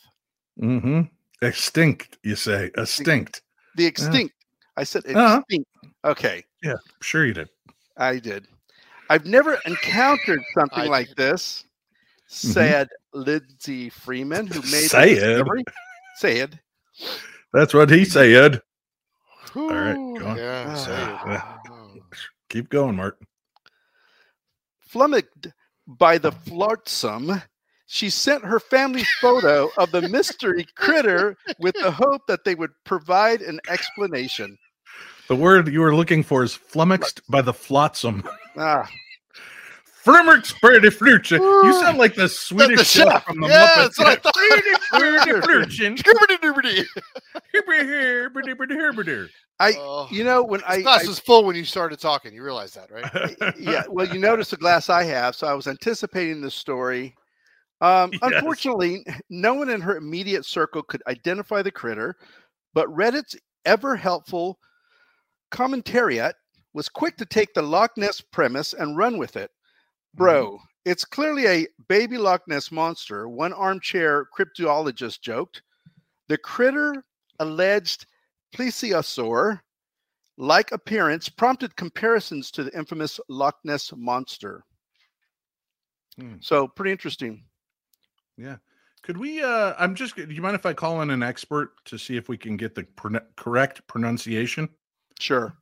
[0.61, 1.11] Mhm.
[1.43, 2.71] Extinct, you say.
[2.77, 3.43] Extinct.
[3.77, 4.35] The extinct.
[4.77, 5.41] I said Uh-huh.
[5.49, 5.71] extinct.
[6.05, 6.45] Okay.
[6.63, 7.49] Yeah, sure you did.
[7.97, 8.47] I did.
[9.09, 11.17] I've never encountered something like did.
[11.17, 11.65] this,
[12.29, 12.53] Mhm.
[12.53, 15.15] said Lindsay Freeman, who made Said.
[15.15, 15.65] discovery.
[16.17, 16.61] Said.
[17.53, 18.61] That's what he said.
[19.55, 20.37] All right, go on.
[20.37, 20.65] Yeah.
[20.69, 20.75] Ah.
[20.75, 21.73] say.
[21.73, 21.95] Oh.
[22.51, 23.27] Keep going, Martin.
[24.81, 25.49] Flummoxed
[25.87, 27.43] by the flotsam,
[27.87, 32.73] she sent her family photo of the mystery critter with the hope that they would
[32.85, 34.59] provide an explanation.
[35.29, 38.23] The word you were looking for is flummoxed by the flotsam.
[38.57, 38.89] Ah,
[40.05, 41.43] Flummoxed by the flotsam.
[41.43, 43.25] You sound like the Swedish chef chef.
[43.25, 43.77] from the Yeah, Muppets.
[43.77, 44.35] that's what I thought.
[49.59, 50.07] I, Oh.
[50.11, 52.33] you know, when I, glass I was full when you started talking.
[52.35, 53.55] You realize that, right?
[53.59, 57.17] yeah, well, you notice the glass I have, so I was anticipating this story.
[57.81, 58.21] Um, Yes.
[58.23, 62.17] Unfortunately, no one in her immediate circle could identify the critter,
[62.75, 63.35] but Reddit's
[63.65, 64.59] ever helpful
[65.51, 66.33] commentariat
[66.73, 69.51] was quick to take the Loch Ness premise and run with it.
[70.15, 75.63] Bro, it's clearly a baby Loch Ness monster, one armchair cryptologist joked.
[76.29, 77.05] The critter
[77.39, 78.07] alleged
[78.55, 79.61] plesiosaur
[80.39, 84.65] like appearance prompted comparisons to the infamous Loch Ness monster.
[86.19, 86.35] Hmm.
[86.41, 87.45] So pretty interesting.
[88.37, 88.57] Yeah.
[89.03, 89.43] Could we?
[89.43, 90.17] uh I'm just.
[90.17, 92.75] Do you mind if I call in an expert to see if we can get
[92.75, 94.69] the pron- correct pronunciation?
[95.21, 95.55] Sure.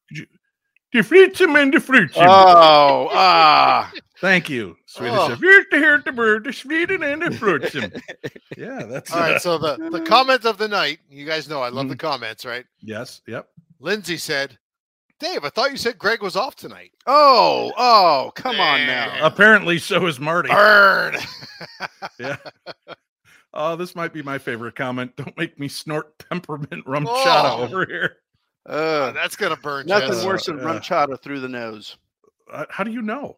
[0.92, 2.22] The flotsam and the flotsam.
[2.26, 3.92] Oh, ah.
[4.20, 5.28] Thank you, Swedish Oh.
[5.30, 5.40] chef.
[5.40, 7.92] Here's the here's the bird, the Sweden and the flotsam.
[8.56, 9.34] yeah, that's All right.
[9.34, 12.44] uh, So the, the comment of the night, you guys know I love the comments,
[12.44, 12.64] right?
[12.80, 13.48] yes, yep.
[13.80, 14.56] Lindsay said,
[15.20, 16.92] Dave, I thought you said Greg was off tonight.
[17.06, 19.18] Oh, oh, come on now.
[19.26, 20.48] Apparently, so is Marty.
[20.48, 21.16] Burn.
[22.18, 22.36] Yeah.
[23.52, 25.14] Oh, this might be my favorite comment.
[25.16, 27.06] Don't make me snort peppermint RumChata
[27.58, 27.62] Oh.
[27.62, 28.16] over here.
[28.66, 29.86] Uh, That's going to burn.
[29.86, 30.24] nothing Jess.
[30.24, 30.64] worse than yeah.
[30.64, 31.96] RumChata through the nose.
[32.52, 33.36] Uh, how do you know?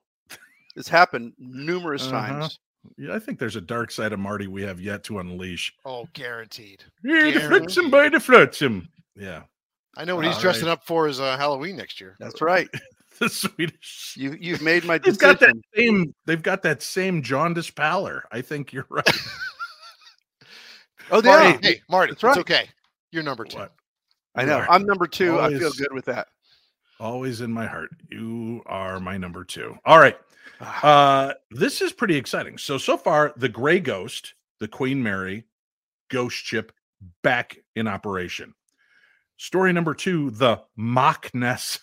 [0.77, 2.13] It's happened numerous Uh-huh.
[2.29, 2.59] times.
[2.97, 5.75] Yeah, I think there's a dark side of Marty we have yet to unleash.
[5.85, 6.85] Oh, guaranteed.
[7.03, 8.89] Here, the flotsam by the flotsam.
[9.17, 9.43] Yeah,
[9.97, 12.15] I know what he's All dressing up for is uh, Halloween next year.
[12.21, 12.69] That's right.
[13.19, 14.15] the Swedish.
[14.17, 16.05] You you've made my They've got that decision.
[16.05, 16.15] same.
[16.27, 18.23] They've got that same jaundice pallor.
[18.31, 19.09] I think you're right.
[21.11, 21.59] Oh, Marty, yeah.
[21.63, 22.39] hey, Marty, That's it's right.
[22.39, 22.69] okay.
[23.11, 23.59] You're number two.
[23.59, 23.73] What?
[24.37, 24.65] I know.
[24.69, 25.39] I'm number two.
[25.41, 26.29] I feel good with that.
[27.01, 27.91] Always in my heart.
[28.11, 29.77] You are my number two.
[29.85, 30.17] All right.
[30.61, 32.57] Ah, Uh, this is pretty exciting.
[32.59, 35.45] So so far, the Gray Ghost, the Queen Mary
[36.09, 36.73] ghost ship,
[37.23, 38.55] back in operation.
[39.37, 41.81] Story number two: the Mach Ness.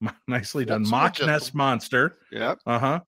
[0.28, 2.18] Nicely done, That's Mach Ness monster.
[2.32, 2.58] Yep.
[2.66, 3.00] Uh huh.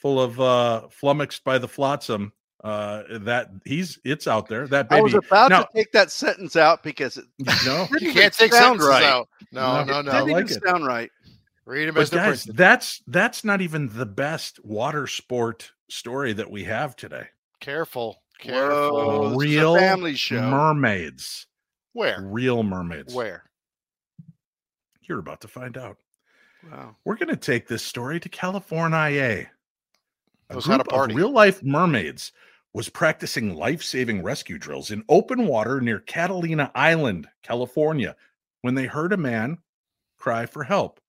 [0.00, 2.32] Full of uh, flummoxed by the flotsam.
[2.62, 4.66] Uh, that he's it's out there.
[4.68, 4.98] That baby.
[4.98, 7.24] I was about Now- to take that sentence out because it
[7.64, 9.02] no, You can't take sound right.
[9.02, 9.28] out.
[9.50, 10.12] No, No, no, It no.
[10.12, 10.62] didn't like even it.
[10.68, 11.10] sound right.
[11.64, 12.56] Read them but as they're guys, printed.
[12.58, 17.28] that's that's not even the best water sport story that we have today.
[17.60, 18.20] Careful.
[18.38, 18.92] Careful.
[18.92, 20.40] Whoa, this is a Real family show.
[20.42, 21.46] Mermaids,
[21.94, 22.20] Where?
[22.22, 23.14] real mermaids.
[23.14, 23.44] Where?
[25.02, 25.96] You're about to find out.
[26.70, 26.94] wow.
[27.04, 29.46] We're going to take this story to California.
[30.48, 32.32] A Knows how to group of real life mermaids
[32.72, 38.16] was practicing life saving rescue drills in open water near Catalina Island, California,
[38.62, 39.58] when they heard a man
[40.18, 41.00] cry for help.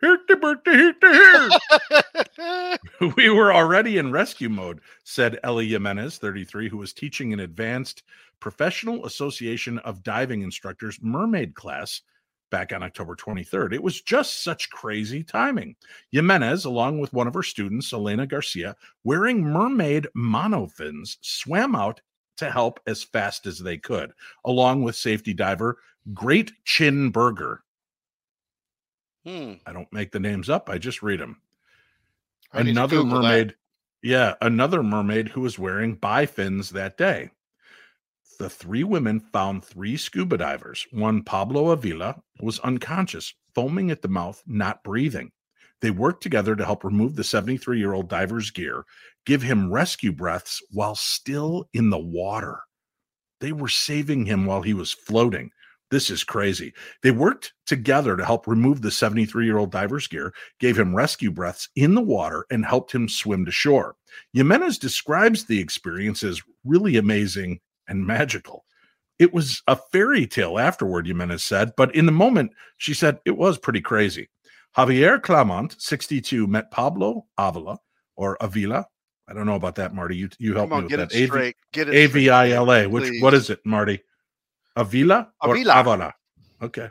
[0.00, 3.10] Here, the birthday, here, the here.
[3.16, 8.02] we were already in rescue mode, said Ellie Jimenez, 33, who was teaching an advanced
[8.40, 12.00] Professional Association of Diving Instructors mermaid class
[12.52, 13.72] back on October 23rd.
[13.72, 15.74] It was just such crazy timing.
[16.12, 22.00] Jimenez, along with one of her students, Elena Garcia, wearing mermaid monofins, swam out
[22.36, 24.12] to help as fast as they could,
[24.44, 25.78] along with safety diver
[26.14, 27.64] Great Chin Burger.
[29.24, 29.54] Hmm.
[29.66, 31.40] I don't make the names up, I just read them.
[32.52, 33.22] I Another Google that.
[33.22, 33.54] mermaid,
[34.02, 37.30] yeah, another mermaid who was wearing bifins that day.
[38.42, 40.84] The three women found three scuba divers.
[40.90, 45.30] One, Pablo Avila, was unconscious, foaming at the mouth, not breathing.
[45.80, 48.84] They worked together to help remove the 73 year old diver's gear,
[49.26, 52.62] give him rescue breaths while still in the water.
[53.38, 55.52] They were saving him while he was floating.
[55.92, 56.72] This is crazy.
[57.04, 61.30] They worked together to help remove the 73 year old diver's gear, gave him rescue
[61.30, 63.94] breaths in the water, and helped him swim to shore.
[64.32, 67.60] Jimenez describes the experience as really amazing
[67.92, 68.64] and magical.
[69.18, 73.36] It was a fairy tale afterward, Jimenez said, but in the moment, she said it
[73.36, 74.30] was pretty crazy.
[74.76, 77.78] Javier Clamont, 62, met Pablo Avila
[78.16, 78.86] or Avila.
[79.28, 80.16] I don't know about that, Marty.
[80.16, 81.14] You you help on, me with get that.
[81.14, 81.56] it straight.
[81.72, 82.86] Get it A straight, V I L A.
[82.86, 83.22] Which please.
[83.22, 84.00] what is it, Marty?
[84.76, 85.80] Avila or Avila.
[85.80, 86.14] Avila?
[86.62, 86.88] Okay.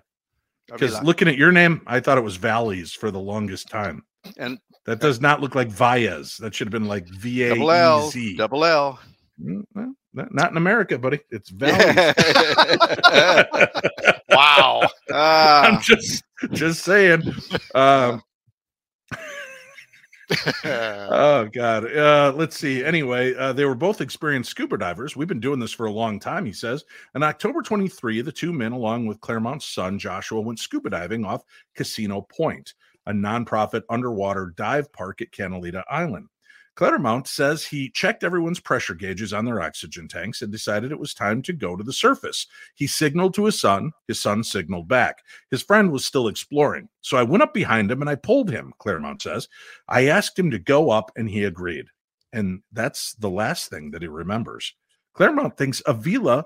[0.71, 4.05] Because looking at your name, I thought it was Valleys for the longest time.
[4.37, 6.37] And That does not look like Valles.
[6.37, 8.37] That should have been like V A E Z.
[8.37, 8.99] double L.
[9.43, 11.19] Mm, well, Not in America, buddy.
[11.29, 12.13] It's values.
[14.33, 14.87] Wow.
[15.11, 17.21] Ah, I'm just just saying.
[17.75, 18.23] Um,
[20.65, 21.95] oh God.
[21.95, 22.83] Uh, let's see.
[22.83, 25.15] Anyway, uh, they were both experienced scuba divers.
[25.15, 26.83] We've been doing this for a long time, he says.
[27.15, 31.43] On October 23, the two men, along with Claremont's son Joshua, went scuba diving off
[31.75, 32.73] Casino Point,
[33.05, 36.27] a nonprofit underwater dive park at Catalina Island.
[36.75, 41.13] Claremont says he checked everyone's pressure gauges on their oxygen tanks and decided it was
[41.13, 42.47] time to go to the surface.
[42.75, 43.91] He signaled to his son.
[44.07, 45.17] His son signaled back.
[45.49, 46.87] His friend was still exploring.
[47.01, 49.49] So I went up behind him and I pulled him, Claremont says.
[49.89, 51.87] I asked him to go up and he agreed.
[52.33, 54.73] And that's the last thing that he remembers.
[55.13, 56.45] Claremont thinks Avila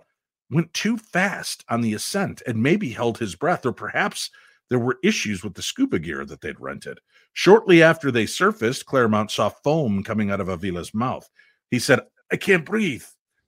[0.50, 4.32] went too fast on the ascent and maybe held his breath, or perhaps
[4.70, 7.00] there were issues with the scuba gear that they'd rented.
[7.36, 11.30] Shortly after they surfaced, Claremont saw foam coming out of Avila's mouth.
[11.70, 12.00] He said,
[12.32, 13.04] I can't breathe.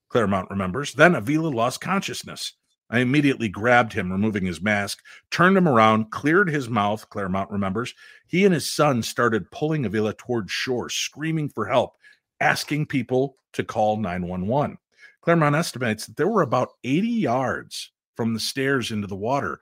[0.09, 0.93] Claremont remembers.
[0.93, 2.51] Then Avila lost consciousness.
[2.89, 4.99] I immediately grabbed him, removing his mask,
[5.31, 7.09] turned him around, cleared his mouth.
[7.09, 7.93] Claremont remembers.
[8.27, 11.93] He and his son started pulling Avila toward shore, screaming for help,
[12.41, 14.77] asking people to call 911.
[15.21, 19.61] Claremont estimates that there were about 80 yards from the stairs into the water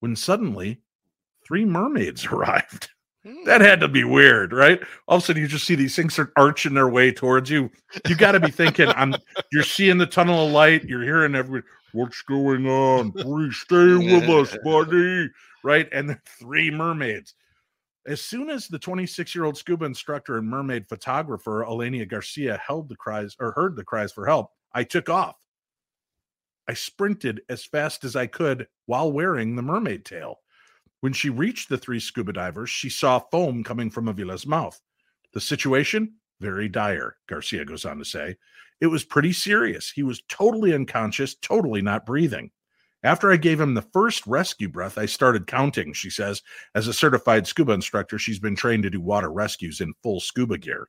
[0.00, 0.82] when suddenly
[1.42, 2.90] three mermaids arrived.
[3.44, 4.80] That had to be weird, right?
[5.06, 7.70] All of a sudden, you just see these things are arching their way towards you.
[8.08, 9.14] You got to be thinking, "I'm."
[9.52, 10.84] You're seeing the tunnel of light.
[10.84, 11.62] You're hearing every.
[11.92, 13.12] What's going on?
[13.12, 15.28] Please stay with us, buddy.
[15.62, 15.88] Right?
[15.92, 17.34] And the three mermaids.
[18.06, 22.88] As soon as the 26 year old scuba instructor and mermaid photographer Elenia Garcia held
[22.88, 25.36] the cries or heard the cries for help, I took off.
[26.66, 30.41] I sprinted as fast as I could while wearing the mermaid tail.
[31.02, 34.80] When she reached the three scuba divers, she saw foam coming from Avila's mouth.
[35.32, 36.14] The situation?
[36.40, 38.36] Very dire, Garcia goes on to say.
[38.80, 39.90] It was pretty serious.
[39.90, 42.52] He was totally unconscious, totally not breathing.
[43.02, 46.40] After I gave him the first rescue breath, I started counting, she says.
[46.76, 50.56] As a certified scuba instructor, she's been trained to do water rescues in full scuba
[50.56, 50.86] gear.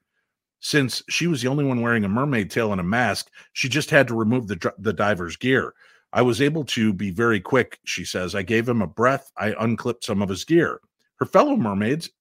[0.59, 3.89] Since she was the only one wearing a mermaid tail and a mask, she just
[3.89, 5.73] had to remove the, the diver's gear.
[6.13, 8.35] I was able to be very quick, she says.
[8.35, 9.31] I gave him a breath.
[9.35, 10.79] I unclipped some of his gear.
[11.15, 12.11] Her fellow mermaids,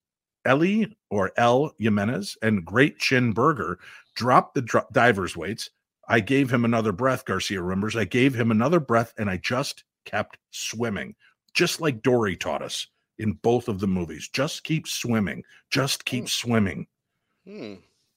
[0.46, 3.78] Ellie or El Jimenez and Gretchen Burger,
[4.16, 5.68] dropped the diver's weights.
[6.08, 7.94] I gave him another breath, Garcia remembers.
[7.94, 11.14] I gave him another breath and I just kept swimming,
[11.52, 12.86] just like Dory taught us
[13.18, 14.28] in both of the movies.
[14.32, 16.86] Just keep swimming, just keep swimming.
[17.46, 17.74] Hmm.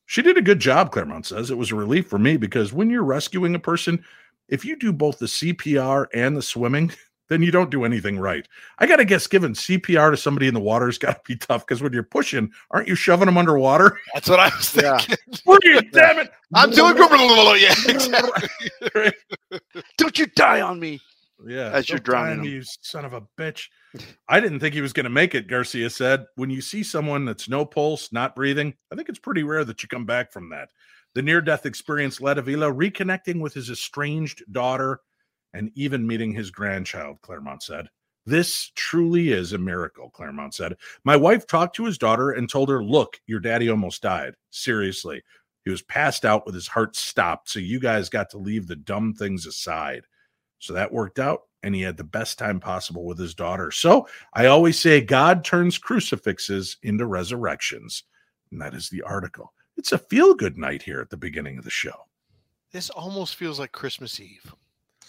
[0.07, 1.49] She did a good job, Claremont says.
[1.49, 4.03] It was a relief for me because when you're rescuing a person,
[4.49, 6.91] if you do both the CPR and the swimming,
[7.29, 8.47] then you don't do anything right.
[8.77, 11.35] I got to guess giving CPR to somebody in the water has got to be
[11.35, 13.99] tough because when you're pushing, aren't you shoving them underwater?
[14.13, 14.97] That's what I was Yeah.
[14.99, 15.17] thinking.
[15.45, 16.31] Breathe, damn it.
[16.53, 19.11] I'm doing yeah, exactly.
[19.97, 21.01] Don't you die on me.
[21.45, 21.71] Yeah.
[21.71, 22.53] As you're don't die on drowning me, him.
[22.57, 23.67] You son of a bitch.
[24.29, 26.25] I didn't think he was going to make it, Garcia said.
[26.35, 29.81] When you see someone that's no pulse, not breathing, I think it's pretty rare that
[29.83, 30.69] you come back from that.
[31.15, 34.99] The near death experience led Avila reconnecting with his estranged daughter
[35.53, 37.87] and even meeting his grandchild, Claremont said.
[38.25, 40.75] This truly is a miracle, Claremont said.
[41.05, 44.33] My wife talked to his daughter and told her, Look, your daddy almost died.
[44.49, 45.23] Seriously.
[45.63, 47.49] He was passed out with his heart stopped.
[47.49, 50.03] So you guys got to leave the dumb things aside.
[50.59, 51.43] So that worked out.
[51.63, 53.71] And he had the best time possible with his daughter.
[53.71, 58.03] So I always say God turns crucifixes into resurrections.
[58.51, 59.53] And that is the article.
[59.77, 62.05] It's a feel good night here at the beginning of the show.
[62.71, 64.53] This almost feels like Christmas Eve.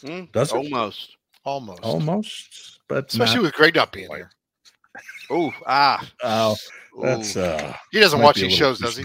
[0.04, 0.24] Hmm.
[0.32, 0.56] Does it?
[0.56, 1.16] Almost.
[1.44, 1.80] Almost.
[1.82, 4.30] Almost, but Especially not with Greg not being here.
[5.30, 6.04] Oh, ah.
[6.22, 6.56] Oh,
[7.00, 9.04] that's uh He doesn't watch these shows, does he?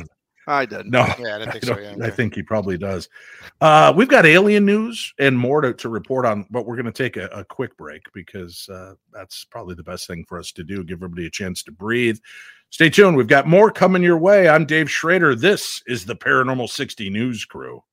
[0.52, 0.92] Too I didn't.
[0.92, 1.76] No, Yeah, I didn't I, think so.
[1.76, 3.10] don't- Yeah, I think he probably does.
[3.60, 6.92] Uh, we've got alien news and more to, to report on, but we're going to
[6.92, 10.64] take a, a quick break because uh, that's probably the best thing for us to
[10.64, 10.84] do.
[10.84, 12.18] Give everybody a chance to breathe.
[12.70, 13.18] Stay tuned.
[13.18, 14.48] We've got more coming your way.
[14.48, 15.36] I'm Dave Schrader.
[15.36, 17.84] This is the Paranormal 60 News Crew.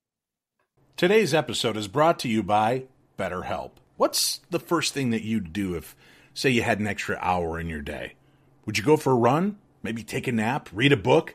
[0.97, 2.85] Today's episode is brought to you by
[3.19, 3.73] BetterHelp.
[3.97, 5.97] What's the first thing that you'd do if,
[6.35, 8.15] say, you had an extra hour in your day?
[8.67, 9.59] Would you go for a run?
[9.83, 11.35] Maybe take a nap, read a book,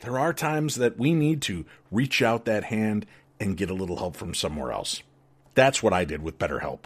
[0.00, 3.06] there are times that we need to reach out that hand
[3.38, 5.02] and get a little help from somewhere else.
[5.54, 6.80] That's what I did with BetterHelp.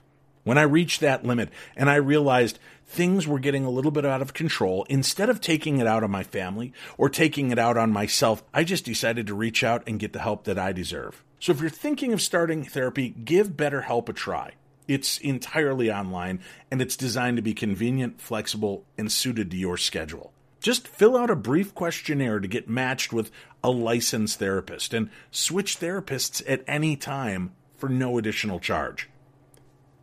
[0.45, 4.21] When I reached that limit and I realized things were getting a little bit out
[4.21, 7.91] of control, instead of taking it out on my family or taking it out on
[7.93, 11.23] myself, I just decided to reach out and get the help that I deserve.
[11.41, 14.53] So if you're thinking of starting therapy, give BetterHelp a try.
[14.87, 16.41] It's entirely online
[16.71, 20.34] and it's designed to be convenient, flexible, and suited to your schedule.
[20.65, 23.31] Just fill out a brief questionnaire to get matched with
[23.63, 29.11] a licensed therapist and switch therapists at any time for no additional charge.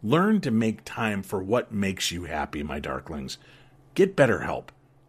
[0.04, 3.38] Learn to make time for what makes you happy, my darklings.
[3.96, 4.66] Get BetterHelp.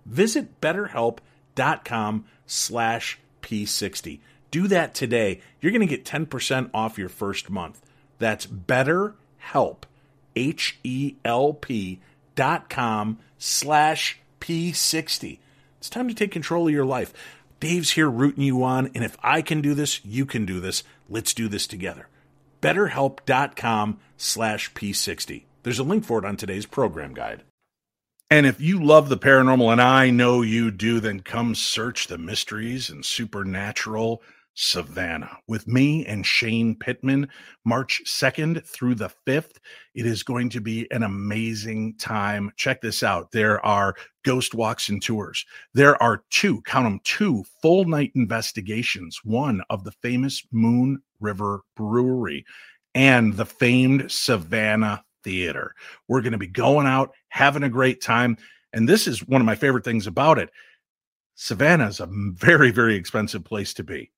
[0.07, 4.20] Visit betterhelp.com slash p60.
[4.50, 5.42] Do that today.
[5.61, 7.82] You're going to get 10% off your first month.
[8.18, 9.82] That's betterhelp,
[10.34, 12.00] H-E-L-P
[12.34, 15.38] dot com slash p60.
[15.78, 17.12] It's time to take control of your life.
[17.61, 20.82] Dave's here rooting you on, and if I can do this, you can do this.
[21.09, 22.09] Let's do this together
[22.61, 25.45] betterhelp.com slash p60.
[25.64, 27.43] There's a link for it on today's program guide.
[28.30, 32.18] And if you love the paranormal, and I know you do, then come search the
[32.18, 34.22] mysteries and supernatural
[34.55, 37.28] Savannah with me and Shane Pittman,
[37.64, 39.57] March 2nd through the 5th.
[39.94, 42.53] It is going to be an amazing time.
[42.57, 43.32] Check this out.
[43.32, 43.94] There are
[44.24, 45.44] ghost walks and tours.
[45.74, 51.62] There are two, count them, two full night investigations, one of the famous Moon River
[51.76, 52.44] Brewery
[52.94, 55.74] and the famed Savannah Theater.
[56.09, 58.36] We're going to be going out, having a great time.
[58.72, 60.50] And this is one of my favorite things about it.
[61.34, 64.11] Savannah is a very, very expensive place to be.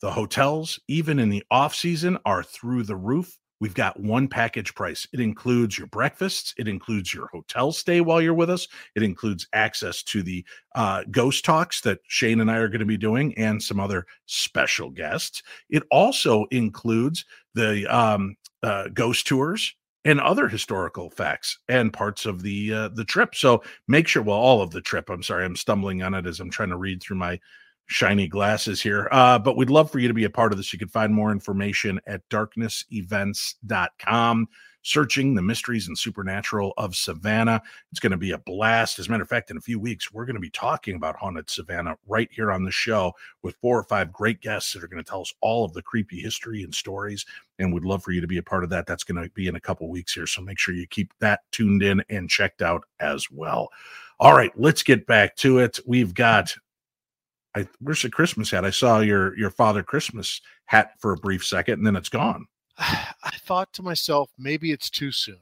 [0.00, 3.36] The hotels, even in the off season, are through the roof.
[3.60, 5.06] We've got one package price.
[5.12, 6.54] It includes your breakfasts.
[6.56, 8.68] It includes your hotel stay while you're with us.
[8.94, 10.44] It includes access to the
[10.76, 14.06] uh, ghost talks that Shane and I are going to be doing and some other
[14.26, 15.42] special guests.
[15.70, 17.24] It also includes
[17.54, 19.74] the um, uh, ghost tours
[20.04, 23.34] and other historical facts and parts of the uh, the trip.
[23.34, 25.10] So make sure, well, all of the trip.
[25.10, 27.40] I'm sorry, I'm stumbling on it as I'm trying to read through my
[27.88, 29.08] shiny glasses here.
[29.10, 30.72] Uh, but we'd love for you to be a part of this.
[30.72, 34.48] You can find more information at darknessevents.com.
[34.84, 37.60] Searching the mysteries and supernatural of Savannah.
[37.90, 38.98] It's going to be a blast.
[38.98, 41.16] As a matter of fact, in a few weeks, we're going to be talking about
[41.16, 43.12] Haunted Savannah right here on the show
[43.42, 45.82] with four or five great guests that are going to tell us all of the
[45.82, 47.26] creepy history and stories.
[47.58, 48.86] And we'd love for you to be a part of that.
[48.86, 50.26] That's going to be in a couple weeks here.
[50.26, 53.68] So make sure you keep that tuned in and checked out as well.
[54.20, 55.78] All right, let's get back to it.
[55.86, 56.56] We've got
[57.54, 58.64] I where's the Christmas hat?
[58.64, 62.46] I saw your your father Christmas hat for a brief second, and then it's gone.
[62.78, 65.40] I thought to myself, maybe it's too soon.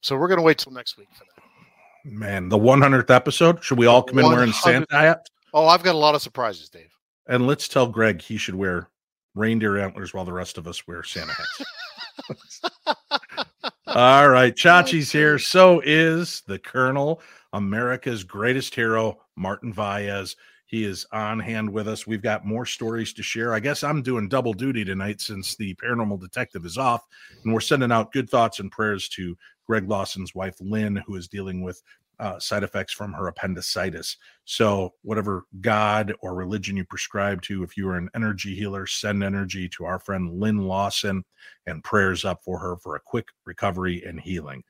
[0.00, 2.12] So we're gonna wait till next week for that.
[2.12, 3.64] Man, the 100th episode.
[3.64, 5.26] Should we all come in wearing Santa hat?
[5.52, 6.90] Oh, I've got a lot of surprises, Dave.
[7.26, 8.90] And let's tell Greg he should wear
[9.34, 12.62] reindeer antlers while the rest of us wear Santa hats.
[13.86, 15.38] all right, Chachi's here.
[15.38, 17.20] So is the Colonel,
[17.52, 20.36] America's greatest hero, Martin Valles.
[20.66, 22.06] He is on hand with us.
[22.06, 23.54] We've got more stories to share.
[23.54, 27.06] I guess I'm doing double duty tonight since the paranormal detective is off,
[27.44, 29.36] and we're sending out good thoughts and prayers to
[29.66, 31.80] Greg Lawson's wife, Lynn, who is dealing with
[32.18, 34.16] uh, side effects from her appendicitis.
[34.44, 39.22] So, whatever God or religion you prescribe to, if you are an energy healer, send
[39.22, 41.24] energy to our friend Lynn Lawson
[41.66, 44.62] and prayers up for her for a quick recovery and healing.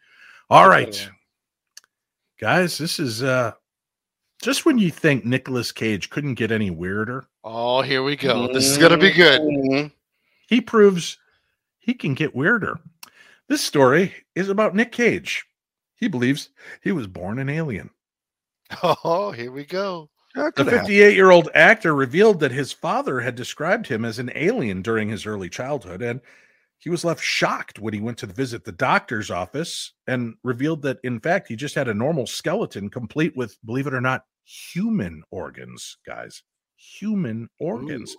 [0.51, 1.09] All right,
[2.39, 3.53] guys, this is uh
[4.43, 7.26] just when you think Nicolas Cage couldn't get any weirder.
[7.45, 8.53] Oh, here we go.
[8.53, 9.41] This is going to be good.
[9.41, 9.93] Mhm.
[10.49, 11.18] He proves
[11.78, 12.78] he can get weirder.
[13.49, 15.45] This story is about Nick Cage.
[15.95, 16.51] He believes
[16.82, 17.91] he was born an alien.
[18.82, 20.11] Oh, here we go.
[20.34, 20.80] The could happen.
[20.80, 25.09] 58 year old actor revealed that his father had described him as an alien during
[25.09, 26.20] his early childhood, and
[26.87, 31.01] he was left shocked when he went to visit the doctor's office and revealed that,
[31.03, 35.24] in fact, he just had a normal skeleton complete with, believe it or not, human
[35.32, 36.45] organs, guys.
[36.76, 38.14] Human organs.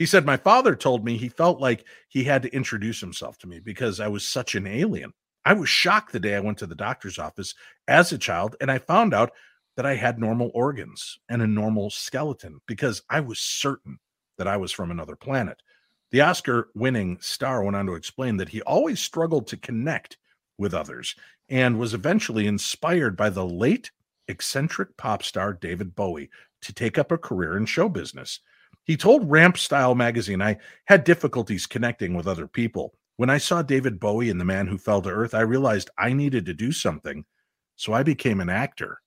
[0.00, 3.46] He said, My father told me he felt like he had to introduce himself to
[3.46, 5.12] me because I was such an alien.
[5.44, 7.54] I was shocked the day I went to the doctor's office
[7.86, 9.30] as a child and I found out
[9.76, 14.00] that I had normal organs and a normal skeleton because I was certain
[14.38, 15.62] that I was from another planet.
[16.12, 20.18] The Oscar winning star went on to explain that he always struggled to connect
[20.58, 21.16] with others
[21.48, 23.90] and was eventually inspired by the late
[24.28, 26.28] eccentric pop star David Bowie
[26.60, 28.40] to take up a career in show business.
[28.84, 32.94] He told Ramp Style magazine, I had difficulties connecting with other people.
[33.16, 36.12] When I saw David Bowie and the man who fell to earth, I realized I
[36.12, 37.24] needed to do something.
[37.76, 39.00] So I became an actor.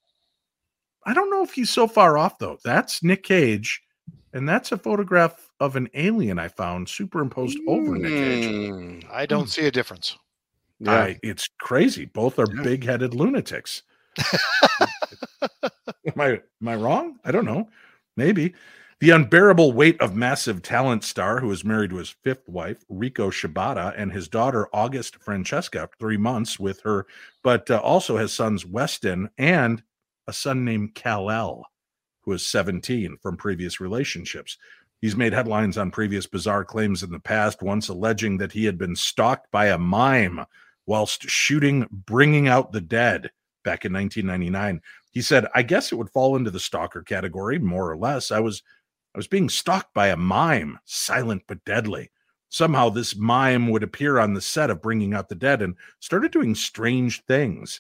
[1.05, 2.57] I don't know if he's so far off, though.
[2.63, 3.83] That's Nick Cage
[4.35, 8.45] and that's a photograph of an alien I found superimposed over Nick Cage.
[8.45, 10.17] Mm, I don't see a difference.
[10.79, 10.91] yeah.
[10.93, 12.05] I, it's crazy.
[12.05, 12.61] Both are Yeah.
[12.61, 13.81] big-headed lunatics.
[15.41, 16.27] am I
[16.61, 17.19] am I wrong?
[17.25, 17.69] I don't know.
[18.17, 18.53] Maybe.
[19.01, 23.29] The unbearable weight of massive talent star who is married to his fifth wife, Riko
[23.29, 27.05] Shibata, and his daughter August Francesca, three months with her,
[27.43, 29.83] but uh, also has sons Weston and
[30.27, 31.65] a son named Kal-El,
[32.25, 34.57] who is 17 from previous relationships.
[35.01, 38.77] He's made headlines on previous bizarre claims in the past, once alleging that he had
[38.77, 40.45] been stalked by a mime
[40.87, 43.31] whilst shooting Bringing Out the Dead
[43.63, 44.81] back in 1999.
[45.11, 48.31] He said, I guess it would fall into the stalker category, more or less.
[48.31, 48.63] I was
[49.13, 52.11] I was being stalked by a mime, silent but deadly.
[52.49, 56.31] Somehow this mime would appear on the set of Bringing Out the Dead and started
[56.31, 57.79] doing strange things.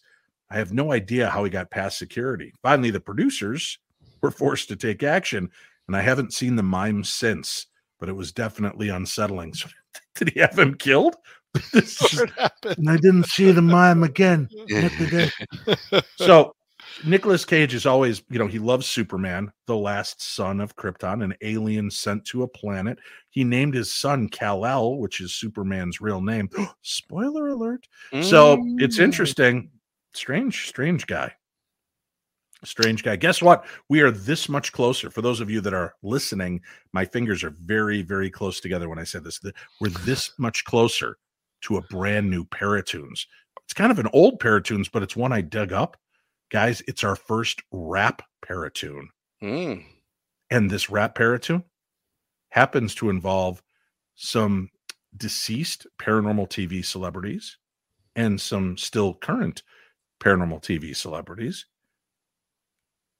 [0.49, 2.53] I have no idea how he got past security.
[2.61, 3.79] Finally, the producers
[4.25, 5.49] were forced to take action,
[5.87, 7.67] and I haven't seen the mime since,
[7.99, 9.53] but it was definitely unsettling.
[9.53, 9.69] So,
[10.15, 11.15] did he have him killed?
[11.71, 12.21] This is-
[12.77, 14.49] and I didn't see the mime again.
[16.17, 16.53] So
[17.05, 21.33] Nicolas Cage is always, you know, he loves Superman, the last son of Krypton, an
[21.41, 22.97] alien sent to a planet.
[23.29, 26.49] He named his son Kal-El, which is Superman's real name.
[26.81, 27.87] Spoiler alert.
[28.21, 29.03] So it's Mm.
[29.03, 29.69] interesting.
[30.13, 31.31] Strange, strange guy.
[32.65, 33.15] Strange guy.
[33.15, 33.65] Guess what?
[33.89, 35.09] We are this much closer.
[35.09, 36.61] For those of you that are listening,
[36.93, 39.39] my fingers are very, very close together when I said this.
[39.79, 41.17] We're this much closer
[41.61, 43.25] to a brand new Paratunes.
[43.63, 45.97] It's kind of an old Paratunes, but it's one I dug up.
[46.51, 49.07] Guys, it's our first rap Paratune.
[49.41, 49.83] Mm.
[50.51, 51.63] And this rap Paratune
[52.49, 53.61] happens to involve
[54.15, 54.69] some
[55.17, 57.57] deceased paranormal TV celebrities
[58.15, 59.63] and some still current
[60.21, 61.65] paranormal TV celebrities.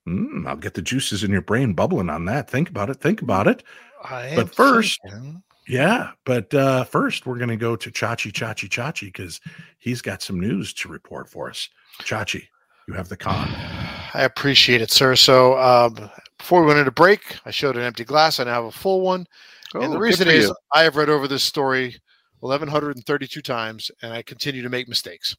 [0.07, 2.49] Mm, I'll get the juices in your brain bubbling on that.
[2.49, 2.97] Think about it.
[3.01, 3.63] Think about it.
[4.03, 8.69] I But first- thinking- Yeah, but uh, first we're going to go to Chachi Chachi
[8.69, 9.41] Chachi because
[9.79, 11.67] he's got some news to report for us.
[12.01, 12.43] Chachi,
[12.87, 13.47] you have the con.
[14.13, 15.15] I appreciate it, sir.
[15.15, 18.39] So um, before we went into break, I showed an empty glass.
[18.39, 19.25] I now have a full one.
[19.73, 20.55] Oh, and the good reason for is you.
[20.73, 21.95] I have read over this story
[22.41, 25.35] 1,132 times, and I continue to make mistakes.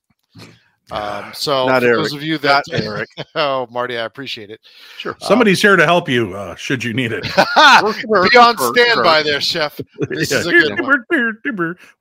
[0.93, 1.99] Um, so Not for Eric.
[1.99, 3.09] those of you that, Not Eric.
[3.35, 4.61] oh, Marty, I appreciate it.
[4.99, 5.17] Sure.
[5.21, 7.23] Somebody's here to help you uh, should you need it.
[7.25, 7.31] Be
[8.39, 9.81] on standby there, chef.
[10.09, 10.39] This Yeah.
[10.39, 11.05] is a good one.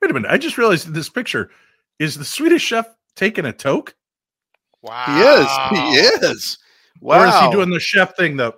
[0.00, 0.30] Wait a minute.
[0.30, 1.50] I just realized this picture
[1.98, 3.94] is the Swedish chef taking a toke?
[4.82, 5.04] Wow.
[5.72, 6.20] He is.
[6.20, 6.58] He is.
[7.00, 7.22] Wow.
[7.22, 8.36] Or is he doing the chef thing?
[8.36, 8.52] The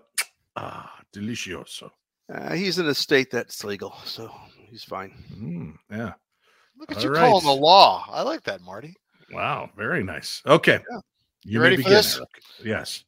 [0.56, 1.90] ah, delicioso.
[2.32, 4.30] Uh, he's in a state that's legal, so
[4.68, 5.12] he's fine.
[5.32, 6.12] Mm, yeah.
[6.76, 7.20] Look at All you right.
[7.30, 8.04] calling the law.
[8.10, 8.94] I like that, Marty.
[9.32, 9.70] Wow.
[9.76, 10.42] Very nice.
[10.46, 10.80] Okay.
[10.90, 10.98] Yeah.
[11.44, 12.16] You, You ready for begin, this?
[12.16, 12.28] Eric.
[12.64, 13.04] Yes.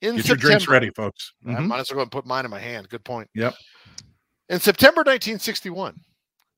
[0.00, 1.32] In Get your drinks ready, folks.
[1.46, 1.66] I Mhm.
[1.66, 2.88] might as well go and put mine in my hand.
[2.88, 3.28] Good point.
[3.34, 3.54] Yep.
[4.48, 5.98] In September 1961,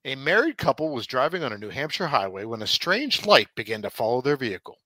[0.04, 3.80] a married couple was driving on a New Hampshire highway when a strange light began
[3.82, 4.76] to follow their vehicle.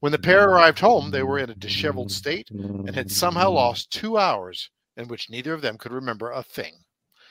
[0.00, 3.90] When the pair arrived home, they were in a disheveled state and had somehow lost
[3.92, 6.82] two hours in which neither of them could remember a thing.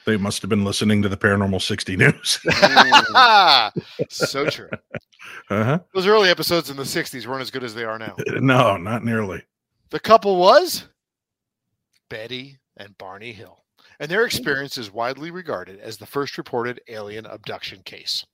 [0.05, 2.39] They must have been listening to the Paranormal 60 News.
[4.09, 4.69] so true.
[5.49, 5.79] Uh-huh.
[5.93, 8.15] Those early episodes in the 60s weren't as good as they are now.
[8.39, 9.43] No, not nearly.
[9.89, 10.87] The couple was
[12.09, 13.63] Betty and Barney Hill,
[13.99, 18.25] and their experience is widely regarded as the first reported alien abduction case.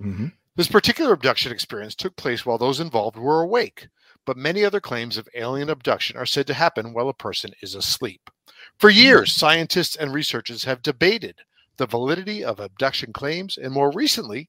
[0.00, 0.32] Mhm.
[0.56, 3.88] This particular abduction experience took place while those involved were awake,
[4.24, 7.74] but many other claims of alien abduction are said to happen while a person is
[7.74, 8.30] asleep.
[8.78, 11.40] For years, scientists and researchers have debated
[11.76, 14.48] the validity of abduction claims and more recently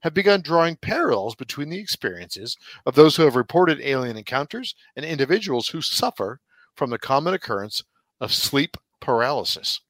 [0.00, 5.04] have begun drawing parallels between the experiences of those who have reported alien encounters and
[5.04, 6.40] individuals who suffer
[6.74, 7.82] from the common occurrence
[8.20, 9.80] of sleep paralysis.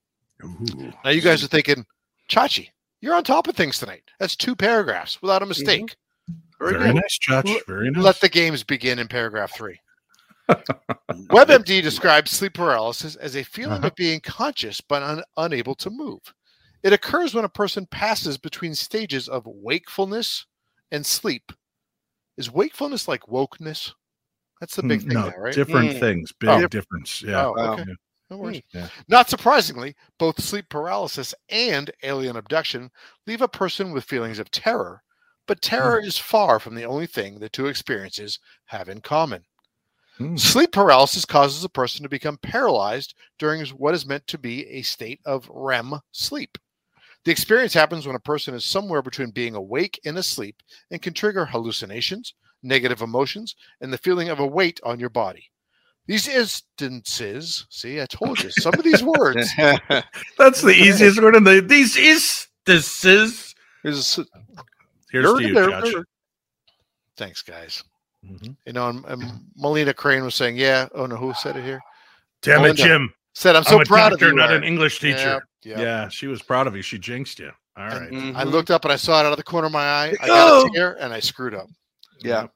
[0.44, 0.92] Ooh.
[1.04, 1.84] Now, you guys are thinking,
[2.30, 2.68] Chachi,
[3.00, 4.02] you're on top of things tonight.
[4.20, 5.96] That's two paragraphs without a mistake.
[6.58, 6.94] Very Very good.
[6.96, 7.50] nice, Judge.
[7.66, 8.02] Very nice.
[8.02, 9.78] Let the games begin in paragraph three.
[11.10, 13.88] WebMD describes sleep paralysis as a feeling Uh-huh.
[13.88, 16.20] of being conscious but un- unable to move.
[16.86, 20.46] It occurs when a person passes between stages of wakefulness
[20.92, 21.50] and sleep.
[22.36, 23.92] Is wakefulness like wokeness?
[24.60, 25.52] That's the big Mm, thing no, now, right?
[25.52, 25.98] different Mm.
[25.98, 26.32] things.
[26.38, 26.68] Big Oh.
[26.68, 27.22] difference.
[27.22, 27.46] Yeah.
[27.46, 27.72] Oh, Wow.
[27.72, 27.86] okay.
[28.30, 28.62] No worries.
[28.72, 28.88] Yeah.
[29.08, 32.92] Not surprisingly, both sleep paralysis and alien abduction
[33.26, 35.02] leave a person with feelings of terror,
[35.48, 39.44] but terror is far from the only thing the two experiences have in common.
[40.18, 40.36] Hmm.
[40.36, 44.82] Sleep paralysis causes a person to become paralyzed during what is meant to be a
[44.82, 46.56] state of REM sleep.
[47.26, 50.62] The experience happens when a person is somewhere between being awake and asleep
[50.92, 55.50] and can trigger hallucinations, negative emotions, and the feeling of a weight on your body.
[56.06, 59.50] These instances, see, I told you some of these words.
[60.38, 63.56] That's the easiest word in the these instances.
[63.82, 64.20] is
[65.10, 65.92] here's to you, Josh.
[67.16, 67.82] Thanks, guys.
[68.24, 68.56] Mhm.
[68.66, 69.24] You know, and, and
[69.56, 71.80] Melina Crane was saying, "Yeah, oh no, who said it here?
[72.42, 73.12] Damn it, Jim.
[73.34, 75.42] Said I'm I'm, so a proud doctor, of you." not an English teacher.
[75.66, 76.08] Yeah, Yeah, yeah.
[76.08, 76.82] she was proud of you.
[76.82, 77.50] She jinxed you.
[77.76, 78.10] All right.
[78.10, 78.36] Mm-hmm.
[78.36, 80.14] I looked up and I saw it out of the corner of my eye.
[80.22, 80.66] I got Oh.
[80.66, 81.66] a tear and I screwed up.
[82.20, 82.46] Yeah.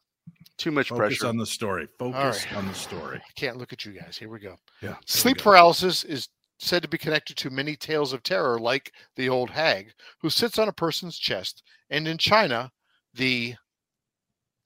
[0.57, 0.99] too much pressure.
[1.03, 1.27] Focus pressure.
[1.29, 1.89] on the story.
[1.99, 2.57] Focus right.
[2.57, 3.17] on the story.
[3.19, 4.17] I can't look at you guys.
[4.19, 4.57] Here we go.
[4.83, 4.97] Yeah.
[5.07, 5.45] Sleep go.
[5.45, 9.93] paralysis is said to be connected to many tales of terror, like the old hag
[10.21, 11.63] who sits on a person's chest.
[11.89, 12.71] And in China,
[13.15, 13.55] the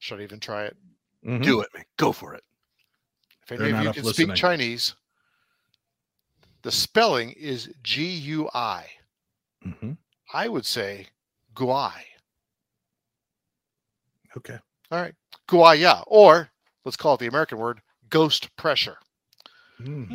[0.00, 0.76] should I even try it?
[1.24, 1.42] Mhm.
[1.42, 1.84] Do it, man.
[1.96, 2.42] Go for it.
[3.44, 4.28] If any They're of you can listening.
[4.28, 4.94] speak Chinese,
[6.64, 8.86] the spelling is G U I.
[9.64, 9.96] Mhm.
[10.32, 11.06] I would say
[11.54, 11.92] Guai.
[14.36, 14.58] Okay.
[14.90, 15.14] All right.
[15.48, 16.02] Guaya.
[16.08, 16.50] Or
[16.84, 18.96] let's call it the American word ghost pressure.
[19.80, 20.08] Mm.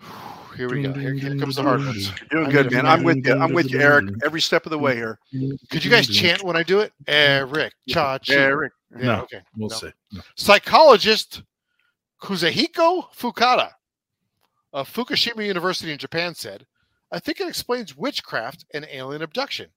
[0.00, 0.56] Hmm.
[0.56, 0.92] Here we go.
[0.92, 2.08] Here, here comes the hard ones.
[2.08, 2.86] You're doing I'm good, man.
[2.86, 3.34] I'm with you.
[3.34, 4.06] I'm with you, Eric.
[4.24, 5.18] Every step of the way here.
[5.70, 6.92] Could you guys chant when I do it?
[7.06, 8.32] Eric, cha cha.
[8.32, 8.72] Eric.
[8.96, 9.22] Yeah, No.
[9.22, 9.40] okay.
[9.56, 9.76] We'll No.
[9.76, 9.90] see.
[10.12, 10.20] No.
[10.36, 11.42] Psychologist
[12.20, 13.70] Kazuhiko Fukuda
[14.72, 16.66] of Fukushima University in Japan said,
[17.10, 19.68] I think it explains witchcraft and alien abduction.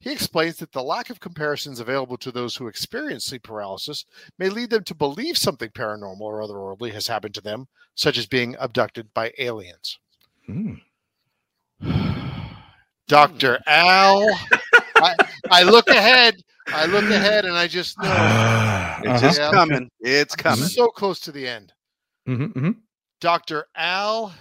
[0.00, 4.04] He explains that the lack of comparisons available to those who experience sleep paralysis
[4.38, 8.26] may lead them to believe something paranormal or otherworldly has happened to them, such as
[8.26, 9.98] being abducted by aliens.
[10.48, 10.80] Mm.
[13.06, 13.58] Dr.
[13.66, 14.26] Al,
[14.96, 15.14] I,
[15.50, 16.36] I look ahead.
[16.68, 18.08] I look ahead and I just know
[19.02, 19.20] It's Uh-huh.
[19.20, 19.50] just Yeah.
[19.50, 19.90] coming.
[20.00, 20.64] It's coming.
[20.68, 21.72] so close to the end.
[22.28, 22.76] Mhm, mhm.
[23.28, 23.68] Dr.
[23.74, 24.34] Al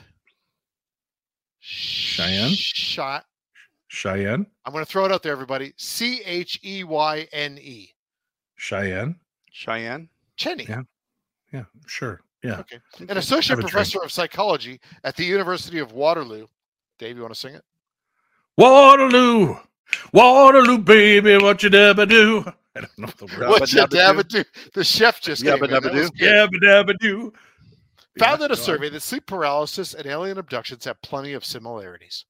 [1.62, 2.50] Cheyenne?
[2.50, 3.24] Shot.
[3.88, 4.46] Cheyenne.
[4.66, 5.72] I'm going to throw it out there, everybody.
[5.78, 7.94] C H E Y N E.
[8.58, 9.16] Cheyenne.
[9.54, 10.10] Cheyenne.
[10.36, 10.82] Cheney, Yeah.
[11.54, 11.64] Yeah.
[11.88, 12.20] Sure.
[12.44, 12.60] Yeah.
[12.60, 12.80] Okay.
[13.08, 13.72] an associate Have a drink.
[13.72, 16.48] professor of psychology at the University of Waterloo.
[17.00, 17.64] Dave, you want to sing it?
[18.58, 19.56] Waterloo.
[20.12, 22.44] Waterloo, baby, what you never do.
[22.76, 23.50] I don't know the Yabba word.
[23.50, 24.44] What you dabba dabba do?
[24.74, 25.72] The chef just came Yabba in.
[25.72, 26.10] That dabba do.
[26.10, 26.12] good.
[26.20, 27.32] Yeah, dabba do.
[28.20, 32.26] Found in a Yeah, survey that sleep paralysis and alien abductions have plenty of similarities.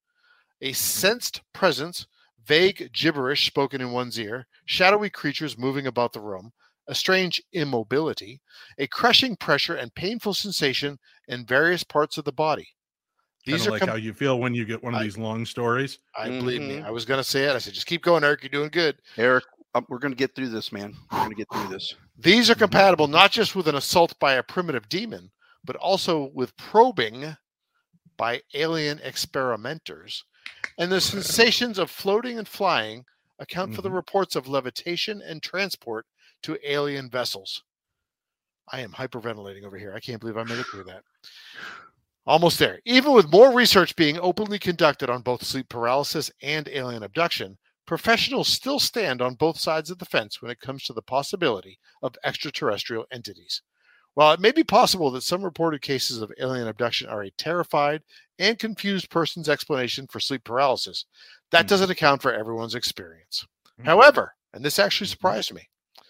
[0.62, 2.08] A sensed presence,
[2.46, 6.52] vague gibberish spoken in one's ear, shadowy creatures moving about the room,
[6.88, 8.42] a strange immobility,
[8.78, 12.68] a crushing pressure and painful sensation in various parts of the body.
[13.46, 15.18] These These are like com- how you feel when you get one of I- these
[15.18, 16.00] long stories.
[16.18, 16.78] I believe me.
[16.78, 16.86] Mhm.
[16.86, 17.54] I was going to say it.
[17.54, 18.42] I said, just keep going, Eric.
[18.42, 18.98] You're doing good.
[19.18, 19.44] Eric,
[19.76, 20.96] um, we're going to get through this, man.
[21.12, 21.94] We're going to get through this.
[22.18, 22.60] These are Mhm.
[22.60, 25.30] compatible not just with an assault by a primitive demon,
[25.64, 27.38] but also with probing
[28.18, 30.24] by alien experimenters.
[30.78, 33.06] And the sensations of floating and flying
[33.40, 33.96] account for the mm-hmm.
[33.96, 36.06] reports of levitation and transport
[36.44, 37.64] to alien vessels.
[38.72, 39.94] I am hyperventilating over here.
[39.94, 41.04] I can't believe I made it through that.
[42.26, 42.80] Almost there.
[42.86, 48.48] Even with more research being openly conducted on both sleep paralysis and alien abduction, professionals
[48.48, 52.16] still stand on both sides of the fence when it comes to the possibility of
[52.24, 53.62] extraterrestrial entities.
[54.16, 58.04] While it may be possible that some reported cases of alien abduction are a terrified
[58.38, 61.06] and confused person's explanation for sleep paralysis,
[61.52, 61.70] that Mhm.
[61.70, 63.46] doesn't account for everyone's experience.
[63.80, 63.86] Mhm.
[63.86, 65.12] However, and this actually Mhm.
[65.12, 65.70] surprised me,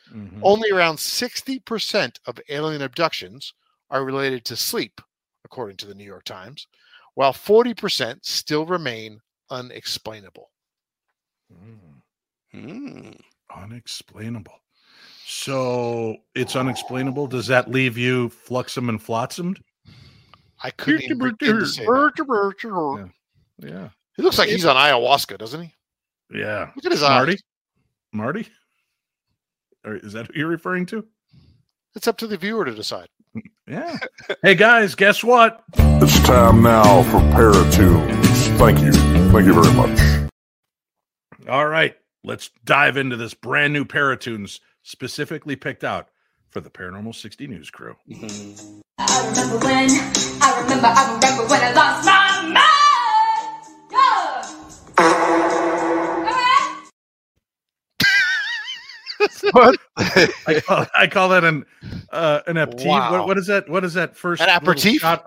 [0.10, 0.40] Mhm.
[0.44, 3.54] only around 60% of alien abductions
[3.90, 5.00] are related to sleep,
[5.46, 6.68] according to the New York Times,
[7.14, 10.52] while 40% still remain unexplainable.
[11.52, 12.02] Mm.
[12.54, 13.22] Mm.
[13.56, 14.63] Unexplainable.
[15.26, 17.28] So it's unexplainable.
[17.28, 19.56] Does that leave you fluxum and flotsam?
[20.62, 21.90] I couldn't even begin to say that.
[23.60, 23.90] Yeah.
[24.16, 25.74] He looks like he's on ayahuasca, doesn't he?
[26.34, 26.72] Yeah.
[26.76, 27.34] Look at his Marty?
[27.34, 27.42] eyes.
[28.12, 28.48] Marty?
[29.86, 31.06] Or is that who you're referring to?
[31.96, 33.08] It's up to the viewer to decide.
[33.68, 33.98] Yeah.
[34.42, 35.64] hey guys, guess what?
[35.78, 38.58] It's time now for Paratunes.
[38.58, 38.92] Thank you.
[39.32, 40.30] Thank you very much.
[41.50, 46.10] All right, let's dive into this brand new Paratunes specifically picked out
[46.50, 47.96] for the Paranormal 60 News crew.
[48.10, 48.82] Mhm.
[49.00, 49.90] I remember when,
[50.42, 52.60] I remember, I remember when I lost my mind.
[53.92, 54.50] Yeah.
[59.52, 59.78] What?
[59.98, 61.66] I call, I call that an
[62.12, 62.88] uh, an aperitif.
[62.88, 63.12] Wow.
[63.12, 63.70] What, what is that?
[63.70, 65.02] What is that first An little aperitif?
[65.02, 65.26] shot?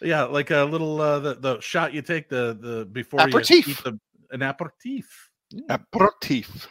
[0.00, 3.66] Yeah, like a little uh, the the shot you take the the before Aperitif.
[3.66, 3.98] you eat the
[4.30, 5.30] an aperitif.
[5.68, 6.68] Aperitif.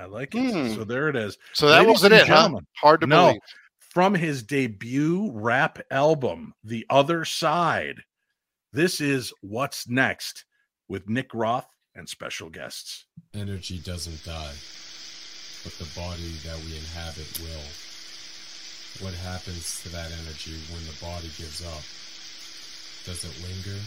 [0.00, 0.54] I like it.
[0.54, 0.74] Mm.
[0.74, 1.36] So there it is.
[1.52, 2.58] So that Ladies wasn't it, huh?
[2.76, 3.26] Hard to no.
[3.26, 3.40] believe.
[3.78, 8.02] From his debut rap album, The Other Side.
[8.72, 10.44] This is What's Next
[10.88, 13.04] with Nick Groff and special guests.
[13.34, 14.54] Energy doesn't die,
[15.64, 17.66] but the body that we inhabit will.
[19.04, 21.82] What happens to that energy when the body gives up?
[23.04, 23.78] Does it linger,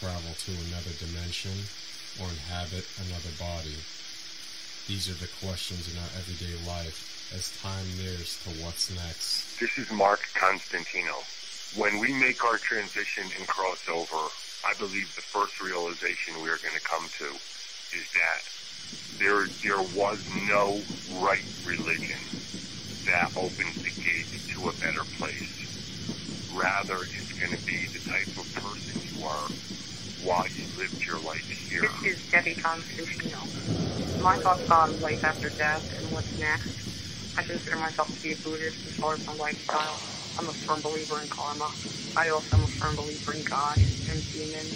[0.00, 1.54] travel to another dimension,
[2.18, 3.76] or inhabit another body?
[4.86, 9.58] These are the questions in our everyday life as time nears to what's next.
[9.58, 11.24] This is Mark Constantino.
[11.74, 14.28] When we make our transition and cross over,
[14.60, 17.32] I believe the first realization we are going to come to
[17.96, 18.44] is that
[19.16, 20.20] there, there was
[20.52, 20.84] no
[21.16, 22.20] right religion
[23.08, 25.64] that opens the gate to a better place.
[26.52, 29.48] Rather, it's going to be the type of person you are
[30.24, 31.82] while you lived your life here.
[32.02, 33.44] This is Debbie Constantino.
[34.18, 36.72] My thoughts on life after death and what's next.
[37.36, 40.00] I consider myself to be a Buddhist as far as my lifestyle.
[40.38, 41.70] I'm a firm believer in karma.
[42.16, 43.78] I also am a firm believer in God
[44.10, 44.74] and demons.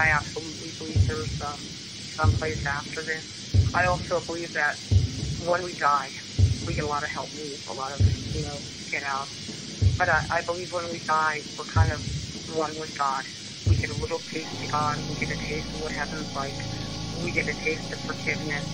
[0.00, 1.70] I absolutely believe there's um,
[2.18, 3.24] some place after this.
[3.74, 4.82] I also believe that
[5.38, 6.12] when we die,
[6.66, 8.00] we get a lot of help needs, a lot of,
[8.34, 9.28] you know, get out.
[9.98, 12.00] But I, I believe when we die, we're kind of
[12.46, 13.24] one with God.
[13.68, 14.98] We get a little taste of God.
[15.08, 16.54] We get a taste of what heaven's like.
[17.22, 18.64] We get a taste of forgiveness.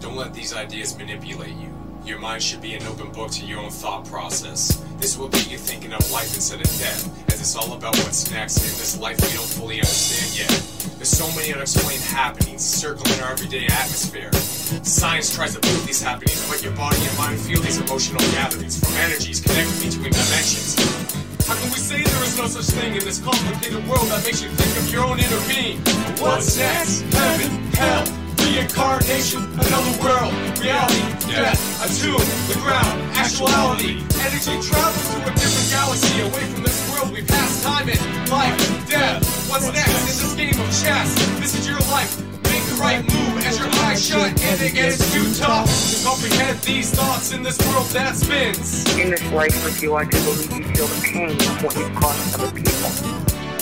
[0.00, 1.72] Don't let these ideas manipulate you.
[2.04, 4.84] Your mind should be an open book to your own thought process.
[4.98, 8.30] This will get you thinking of life instead of death, as it's all about what's
[8.30, 10.50] next in this life we don't fully understand yet.
[10.96, 14.32] There's so many unexplained happenings circling our everyday atmosphere.
[14.82, 18.78] Science tries to prove these happenings, but your body and mind feel these emotional gatherings
[18.78, 21.07] from energies connected between dimensions.
[21.48, 24.42] How can we say there is no such thing in this complicated world that makes
[24.42, 25.80] you think of your own inner being?
[26.20, 27.08] What's next?
[27.08, 28.04] Heaven, hell,
[28.44, 30.28] reincarnation, another world,
[30.60, 32.20] reality, death, a tomb,
[32.52, 34.04] the ground, actuality.
[34.20, 37.16] Energy travels to a different galaxy away from this world.
[37.16, 37.96] We pass time in
[38.28, 39.24] life, death.
[39.48, 41.16] What's next in this game of chess?
[41.40, 42.12] This is your life.
[42.44, 43.37] Make the right move
[43.98, 48.86] shut and it gets too tough to comprehend these thoughts in this world that spins.
[48.96, 51.94] In this life with you, I do believe you feel the pain of what you've
[51.96, 53.18] caused other people.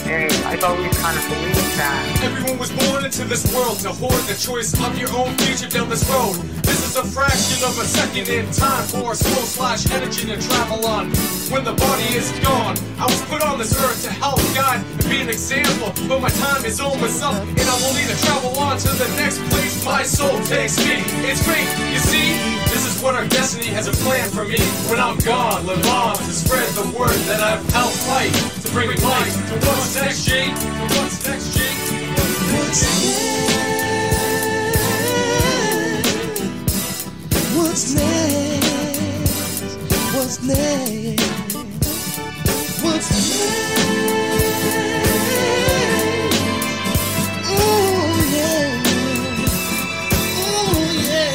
[0.07, 2.21] And I've always kind of believed that.
[2.23, 5.89] Everyone was born into this world to hoard the choice of your own future down
[5.89, 6.37] this road.
[6.67, 10.37] This is a fraction of a second in time for a soul slash energy to
[10.37, 11.15] travel on.
[11.47, 15.09] When the body is gone, I was put on this earth to help guide and
[15.09, 15.95] be an example.
[16.09, 19.07] But my time is almost up, and I will need to travel on to the
[19.15, 21.07] next place my soul takes me.
[21.31, 22.35] It's great, you see.
[22.67, 24.59] This is what our destiny has a plan for me.
[24.91, 28.89] When I'm gone, live on to spread the word that I've helped fight to bring
[28.89, 30.51] light to what's next, G.
[30.51, 31.63] To what's next, G.
[32.59, 33.16] What's next?
[37.57, 39.77] What's next?
[40.15, 41.27] What's next?
[47.49, 48.83] Oh yeah.
[50.39, 50.75] Oh
[51.09, 51.35] yeah.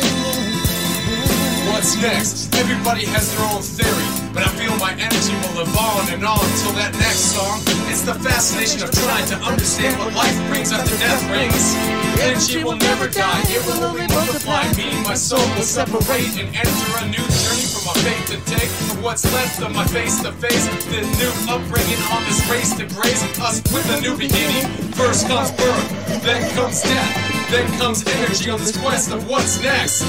[1.72, 2.56] What's next?
[2.56, 6.40] Everybody has their own theory, but I feel my energy will live on and on
[6.40, 7.60] until that next song.
[7.92, 11.76] It's the fascination of trying to understand what life brings after death brings.
[12.24, 14.64] Energy will never die, it will only multiply.
[14.80, 18.38] Me and my soul will separate and enter a new journey from my faith to
[18.48, 18.72] take.
[18.72, 22.88] For what's left of my face to face, the new upbringing on this race to
[22.96, 24.66] grace us with a new beginning.
[24.96, 27.12] First comes birth, then comes death,
[27.52, 30.02] then comes energy on this quest of what's next.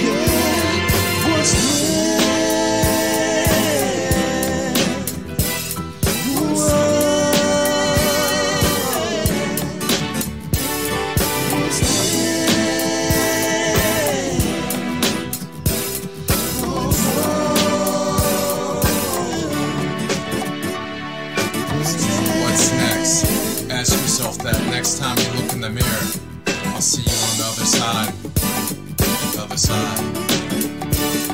[0.00, 0.40] Yeah,
[1.30, 1.79] What's next?
[27.90, 28.14] Side.
[29.36, 29.98] Other side.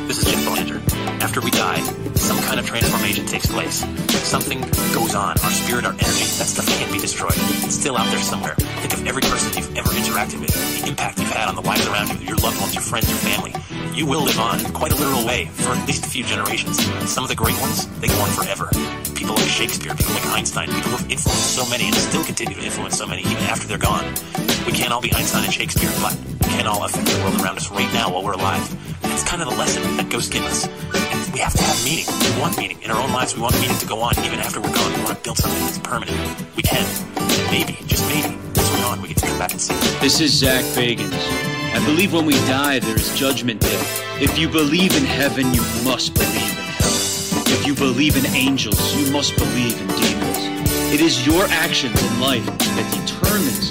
[0.08, 0.80] This is Jeff Belanger.
[1.20, 1.82] After we die,
[2.14, 3.84] some kind of transformation takes place.
[4.24, 4.62] Something
[4.94, 5.36] goes on.
[5.44, 7.36] Our spirit, our energy, that stuff can't be destroyed.
[7.36, 8.54] It's still out there somewhere.
[8.54, 11.86] Think of every person you've ever interacted with, the impact you've had on the lives
[11.88, 13.52] around you, your loved ones, your friends, your family.
[13.92, 16.80] You will live on in quite a literal way for at least a few generations.
[17.04, 18.70] Some of the great ones, they go on forever.
[19.14, 22.56] People like Shakespeare, people like Einstein, people who have influenced so many and still continue
[22.56, 24.04] to influence so many even after they're gone.
[24.64, 26.16] We can't all be Einstein and Shakespeare, but
[26.56, 28.64] can all affect the world around us right now while we're alive.
[29.02, 30.66] That's kind of the lesson that ghosts give us.
[30.66, 32.06] And we have to have meaning.
[32.08, 32.80] We want meaning.
[32.82, 34.90] In our own lives, we want meaning to go on even after we're gone.
[34.94, 36.16] We want to build something that's permanent.
[36.56, 36.86] We can.
[37.50, 39.74] Maybe, just maybe, as we're gone, we to come back and see.
[40.00, 41.12] This is Zak Bagans.
[41.76, 43.80] I believe when we die, there is judgment day.
[44.18, 46.96] If you believe in heaven, you must believe in hell.
[47.52, 50.38] If you believe in angels, you must believe in demons.
[50.94, 53.65] It is your actions in life that determines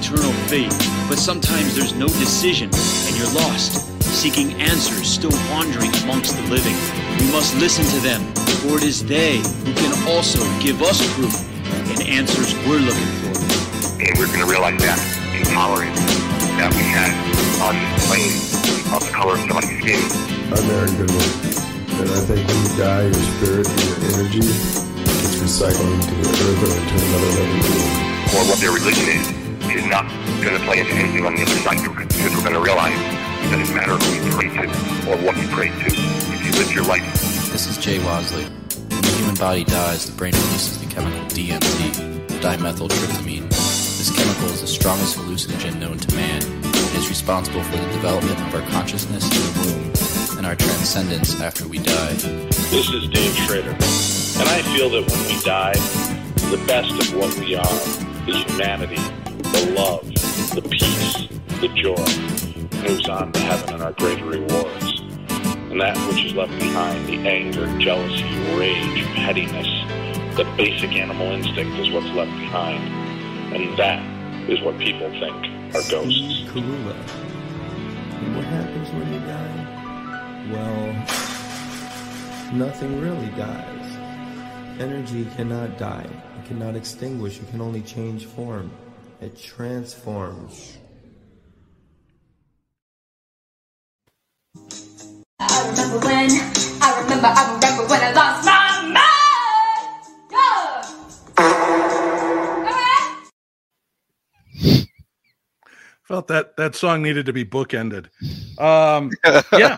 [0.00, 0.72] eternal fate.
[1.08, 3.86] But sometimes there's no decision and you're lost.
[4.10, 6.74] seeking answers, still wandering amongst the living.
[7.20, 8.20] We must listen to them,
[8.60, 11.32] for it is they who can also give us proof
[11.88, 13.32] and answers we're looking for.
[14.02, 14.98] And we're going to realize that
[15.32, 16.00] intolerance
[16.58, 17.12] that we had
[17.64, 18.34] on this plane
[18.92, 20.02] of the color of somebody's skin.
[20.52, 21.30] I'm Aaron Goodwin,
[22.02, 26.28] and I think when you die, your spirit and your energy gets recycled into the
[26.28, 27.94] earth or into another living being.
[28.36, 29.39] Or what their religion is,
[29.74, 30.08] is not
[30.42, 32.96] going to play into anything on the other side because we're going to realize
[33.44, 34.66] it doesn't matter who you pray to
[35.10, 35.86] or what you pray to.
[35.86, 37.04] If you live your life
[37.52, 38.48] This is Jay Wasley.
[38.90, 43.48] When the human body dies, the brain releases the chemical DMT, dimethyltryptamine.
[43.48, 46.42] This chemical is the strongest hallucinogen known to man.
[46.64, 51.40] It is responsible for the development of our consciousness in the womb and our transcendence
[51.40, 52.14] after we die.
[52.70, 55.74] This is Dave Schrader, and I feel that when we die,
[56.50, 57.78] the best of what we are
[58.26, 60.04] is humanity, the love,
[60.54, 61.28] the peace,
[61.60, 65.00] the joy, moves on to heaven and our greater rewards.
[65.70, 68.24] And that which is left behind, the anger, jealousy,
[68.56, 69.68] rage, pettiness,
[70.36, 72.82] the basic animal instinct is what's left behind.
[73.54, 74.02] And that
[74.48, 76.42] is what people think are ghosts.
[76.50, 76.96] Kalula.
[78.20, 79.66] And what happens when you die?
[80.52, 80.94] Well,
[82.54, 84.80] nothing really dies.
[84.80, 86.08] Energy cannot die.
[86.38, 87.38] It cannot extinguish.
[87.38, 88.70] It can only change form.
[89.20, 90.78] It transforms.
[95.38, 96.30] I remember when,
[96.80, 99.09] I remember, I remember when I lost my mind.
[106.10, 108.06] Felt that that song needed to be bookended.
[108.60, 109.12] Um,
[109.56, 109.76] yeah,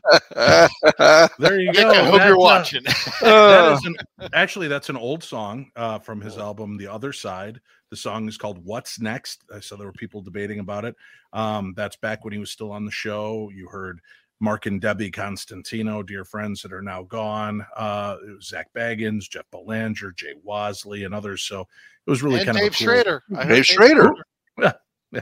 [1.38, 1.90] there you go.
[1.90, 2.82] I hope That, you're uh, watching.
[3.20, 3.84] that is
[4.18, 7.60] an, actually, that's an old song uh, from his album The Other Side.
[7.90, 10.96] The song is called "What's Next." I saw there were people debating about it.
[11.34, 13.50] Um, that's back when he was still on the show.
[13.54, 14.00] You heard
[14.40, 17.62] Mark and Debbie Constantino, dear friends that are now gone.
[17.76, 21.42] Uh, it was Zak Bagans, Jeff Belanger, Jay Wasley, and others.
[21.42, 21.60] So
[22.06, 23.22] it was really and kind Dave of a cool- Schrader.
[23.36, 24.10] I Dave Schrader.
[24.58, 24.72] yeah,
[25.12, 25.20] yeah.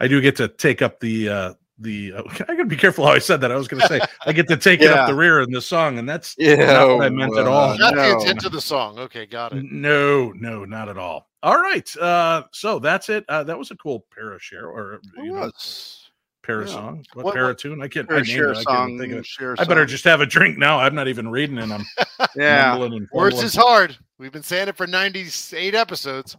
[0.00, 3.12] I do get to take up the uh the uh, I gotta be careful how
[3.12, 3.52] I said that.
[3.52, 5.98] I was gonna say I get to take it up the rear in the song,
[5.98, 7.76] and that's Yeah, not what I meant at all.
[7.78, 8.18] Not the No.
[8.20, 8.98] intent of the song.
[8.98, 9.64] Okay, got it.
[9.64, 11.28] No, no, not at all.
[11.42, 11.96] All right.
[11.96, 13.24] Uh so that's it.
[13.28, 16.10] Uh that was a cool para share or you know, was.
[16.42, 16.72] para Yeah.
[16.72, 17.04] song.
[17.14, 17.80] What, What- para tune?
[17.82, 18.58] I can't Para I named share it.
[18.58, 19.26] I can't think of it.
[19.26, 19.88] share I better song.
[19.88, 20.80] just have a drink now.
[20.80, 21.84] I'm not even reading and I'm
[22.36, 22.70] Yeah.
[22.70, 23.96] mumbling and Words is hard.
[24.18, 26.36] We've been saying it for 98 episodes.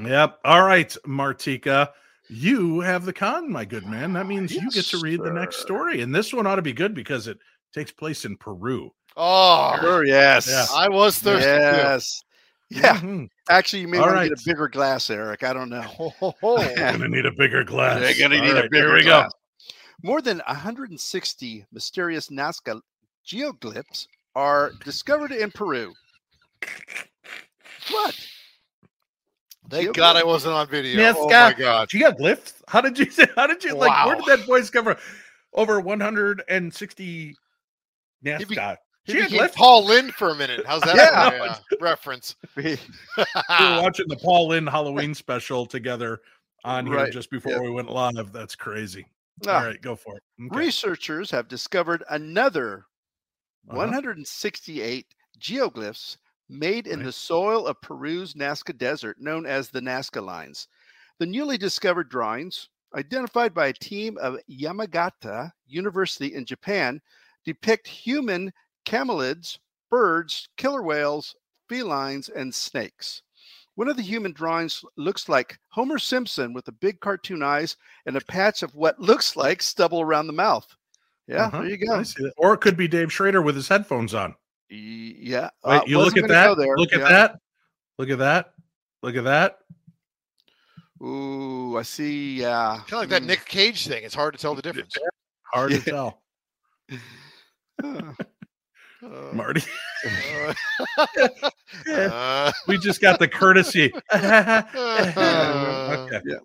[0.00, 0.38] Yep.
[0.44, 1.88] All right, Martika.
[2.28, 4.12] You have the con, my good man.
[4.14, 6.00] That means you get to Yes, read the next story.
[6.02, 7.38] And this one ought to be good because it
[7.72, 8.90] takes place in Peru.
[9.16, 10.48] Oh, Sure, yes.
[10.48, 10.66] Yeah.
[10.74, 11.44] I was thirsty.
[11.44, 11.48] too.
[11.56, 12.22] Yes.
[12.68, 12.96] Yeah.
[12.98, 13.28] Mhm.
[13.48, 15.44] Actually, you may All want to get a bigger glass, Eric.
[15.44, 15.82] I don't know.
[15.82, 16.74] Ho, ho, ho.
[16.74, 18.00] Gonna need a bigger glass.
[18.00, 19.30] They're going to All need a right, bigger Here we glass.
[19.30, 19.74] go.
[20.02, 22.80] More than 160 mysterious Nazca
[23.26, 25.94] geoglyphs are discovered in Peru.
[27.90, 28.14] What?
[29.68, 30.96] Thank God I wasn't on video.
[31.00, 31.54] Yes, oh my God.
[31.56, 32.16] my God.
[32.18, 32.54] glyphs?
[32.68, 33.26] How did you say?
[33.36, 34.06] How did you like?
[34.06, 34.96] Where did that voice come from?
[35.52, 37.36] Over 160 be-
[38.24, 38.76] NASCAR.
[39.04, 40.66] He became Paul Lynde for a minute.
[40.66, 41.30] How's that Yeah.
[41.30, 42.34] for a, uh, reference?
[42.56, 42.76] we
[43.08, 46.20] were watching the Paul Lynde Halloween special together
[46.64, 47.62] on here just before yep.
[47.62, 48.32] we went live.
[48.32, 49.06] That's crazy.
[49.46, 49.58] Ah.
[49.60, 50.22] All right, go for it.
[50.46, 50.56] Okay.
[50.58, 52.86] Researchers have discovered another
[53.68, 53.78] Uh-huh.
[53.78, 55.06] 168
[55.38, 56.16] geoglyphs
[56.48, 57.06] made in Right.
[57.06, 60.68] the soil of Peru's Nazca Desert, known as the Nazca Lines.
[61.18, 67.00] The newly discovered drawings, identified by a team of Yamagata University in Japan,
[67.44, 68.52] depict human
[68.84, 69.58] camelids,
[69.90, 71.34] birds, killer whales,
[71.68, 73.22] felines, and snakes.
[73.74, 77.76] One of the human drawings looks like Homer Simpson with the big cartoon eyes
[78.06, 80.66] and a patch of what looks like stubble around the mouth.
[81.26, 81.60] Yeah, Uh-huh.
[81.62, 81.94] there you go.
[81.96, 82.32] I see that.
[82.38, 84.34] Or it could be Dave Schrader with his headphones on.
[84.70, 85.50] Y- Yeah.
[85.64, 86.56] Wait, uh, you look at that.
[86.56, 86.76] there.
[86.76, 87.08] Look at Yeah.
[87.08, 87.38] that.
[87.98, 88.52] Look at that.
[89.02, 89.58] Look at that.
[91.02, 92.40] Ooh, I see.
[92.40, 92.76] Yeah.
[92.88, 93.26] Kind of like that Mm.
[93.26, 94.02] Nick Cage thing.
[94.04, 94.96] It's hard to tell the difference.
[95.52, 96.22] Hard to tell.
[99.02, 99.62] Uh, Marty.
[100.38, 100.54] uh,
[101.92, 103.92] uh, we just got the courtesy.
[104.10, 104.62] uh,
[106.08, 106.20] okay.
[106.24, 106.38] Yeah.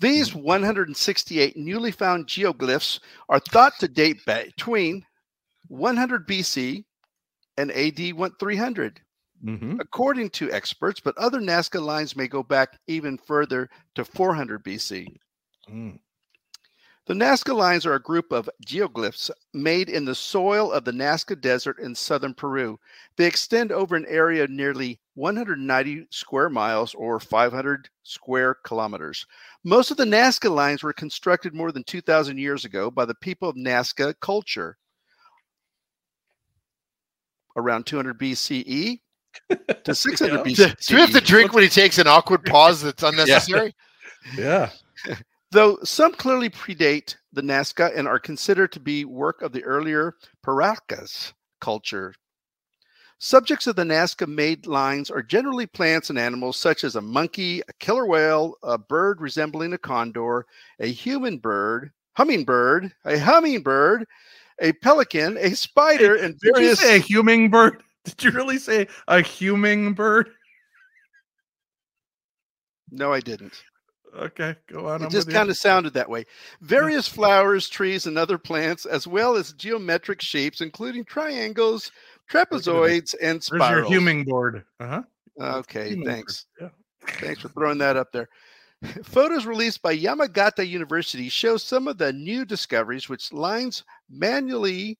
[0.00, 2.98] These 168 newly found geoglyphs
[3.28, 5.06] are thought to date between
[5.68, 6.84] 100 BC
[7.56, 9.00] and AD 1300,
[9.44, 9.80] Mhm.
[9.80, 15.20] according to experts, but other Nazca lines may go back even further to 400 BC.
[15.68, 16.00] Mm.
[17.06, 21.40] The Nazca lines are a group of geoglyphs made in the soil of the Nazca
[21.40, 22.80] Desert in southern Peru.
[23.16, 29.24] They extend over an area of nearly 190 square miles or 500 square kilometers.
[29.62, 33.48] Most of the Nazca lines were constructed more than 2,000 years ago by the people
[33.48, 34.76] of Nazca culture.
[37.56, 39.00] Around 200 BCE
[39.84, 40.42] to 600 Yeah.
[40.42, 40.86] BCE.
[40.86, 43.74] Do we have to drink when he takes an awkward pause that's unnecessary?
[44.36, 44.70] Yeah.
[45.52, 50.14] Though some clearly predate the Nazca and are considered to be work of the earlier
[50.44, 52.12] Paracas culture.
[53.18, 57.62] Subjects of the Nazca made lines are generally plants and animals such as a monkey,
[57.68, 60.44] a killer whale, a bird resembling a condor,
[60.80, 64.04] a human bird, hummingbird, a hummingbird,
[64.60, 66.80] a pelican, a spider, and Did you various.
[66.80, 67.82] say a hummingbird?
[68.04, 70.30] Did you really say a hummingbird?
[72.90, 73.62] No, I didn't.
[74.16, 75.02] Okay, go on.
[75.02, 76.24] It I'm just kind of sounded that way.
[76.62, 81.90] Various flowers, trees, and other plants, as well as geometric shapes, including triangles,
[82.30, 83.92] trapezoids, and There's your spirals.
[83.92, 84.64] hummingbird.
[84.80, 85.02] Uh huh.
[85.58, 86.46] Okay, thanks.
[86.60, 86.68] yeah.
[87.06, 88.28] Thanks for throwing that up there.
[89.04, 94.98] Photos released by Yamagata University show some of the new discoveries, which lines manually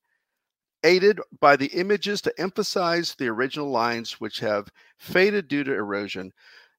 [0.84, 6.32] aided by the images to emphasize the original lines, which have faded due to erosion.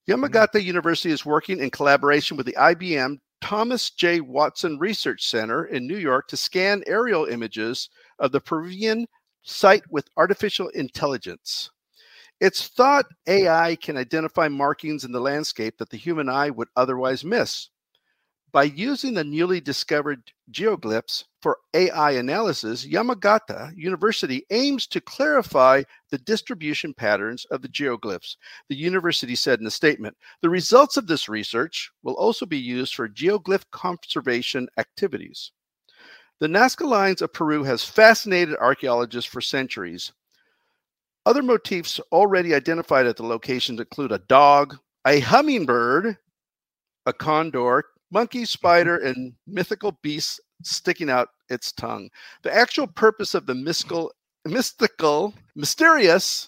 [0.09, 0.23] Mm-hmm.
[0.23, 4.19] Yamagata University is working in collaboration with the IBM Thomas J.
[4.21, 9.05] Watson Research Center in New York to scan aerial images of the Peruvian
[9.43, 11.69] site with artificial intelligence.
[12.39, 17.23] It's thought AI can identify markings in the landscape that the human eye would otherwise
[17.23, 17.69] miss.
[18.51, 26.17] By using the newly discovered geoglyphs for AI analysis, Yamagata University aims to clarify the
[26.19, 28.37] distribution patterns of the geoglyphs,
[28.69, 30.15] the university said in a statement.
[30.41, 35.51] The results of this research will also be used for geoglyph conservation activities.
[36.39, 40.13] The Nazca Lines of Peru has fascinated archaeologists for centuries.
[41.27, 46.17] Other motifs already identified at the locations include a dog, a hummingbird,
[47.05, 48.45] a condor, monkey, mm-hmm.
[48.45, 52.09] spider, and mythical beast sticking out its tongue.
[52.43, 54.13] The actual purpose of the mystical,
[54.45, 56.47] mystical, mysterious,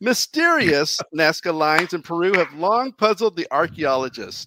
[0.00, 4.46] mysterious Nazca lines in Peru have long puzzled the archaeologists.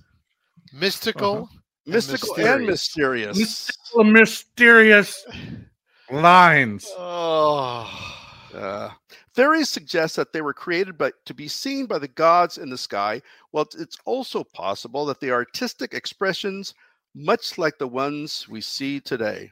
[0.72, 1.58] Mystical, uh-huh.
[1.86, 3.38] and Mystical and mysterious.
[3.38, 5.26] Mystical, mysterious
[6.10, 6.90] lines.
[6.98, 8.19] Oh,
[8.54, 8.90] Uh,
[9.34, 12.78] theories suggest that they were created but to be seen by the gods in the
[12.78, 13.22] sky.
[13.52, 16.74] Well, it's- it's also possible that they are artistic expressions,
[17.16, 19.52] much like the ones we see today.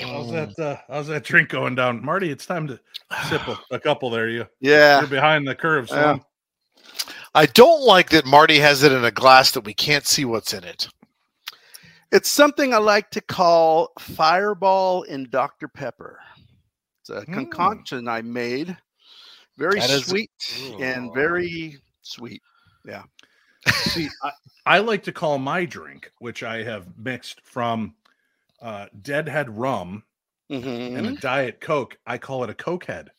[0.00, 0.54] How's that?
[0.58, 2.30] Uh, how's that drink going down, Marty?
[2.30, 2.78] It's time to
[3.28, 4.28] sip a, a couple there.
[4.28, 5.00] You, Yeah.
[5.00, 5.88] you're behind the curve.
[5.90, 6.18] Yeah.
[7.34, 10.52] I don't like that Marty has it in a glass that we can't see what's
[10.54, 10.88] in it.
[12.14, 15.66] It's something I like to call Fireball in Dr.
[15.66, 16.20] Pepper.
[17.00, 18.76] It's a concoction I made.
[19.58, 20.30] Very That is- sweet
[20.80, 22.40] and very sweet.
[22.86, 23.02] Yeah.
[23.68, 24.30] See, I,
[24.64, 27.96] I like to call my drink, which I have mixed from
[28.62, 30.04] uh, Deadhead rum
[30.50, 31.20] and a Mhm.
[31.20, 31.98] Diet Coke.
[32.06, 33.10] I call it a Coke head.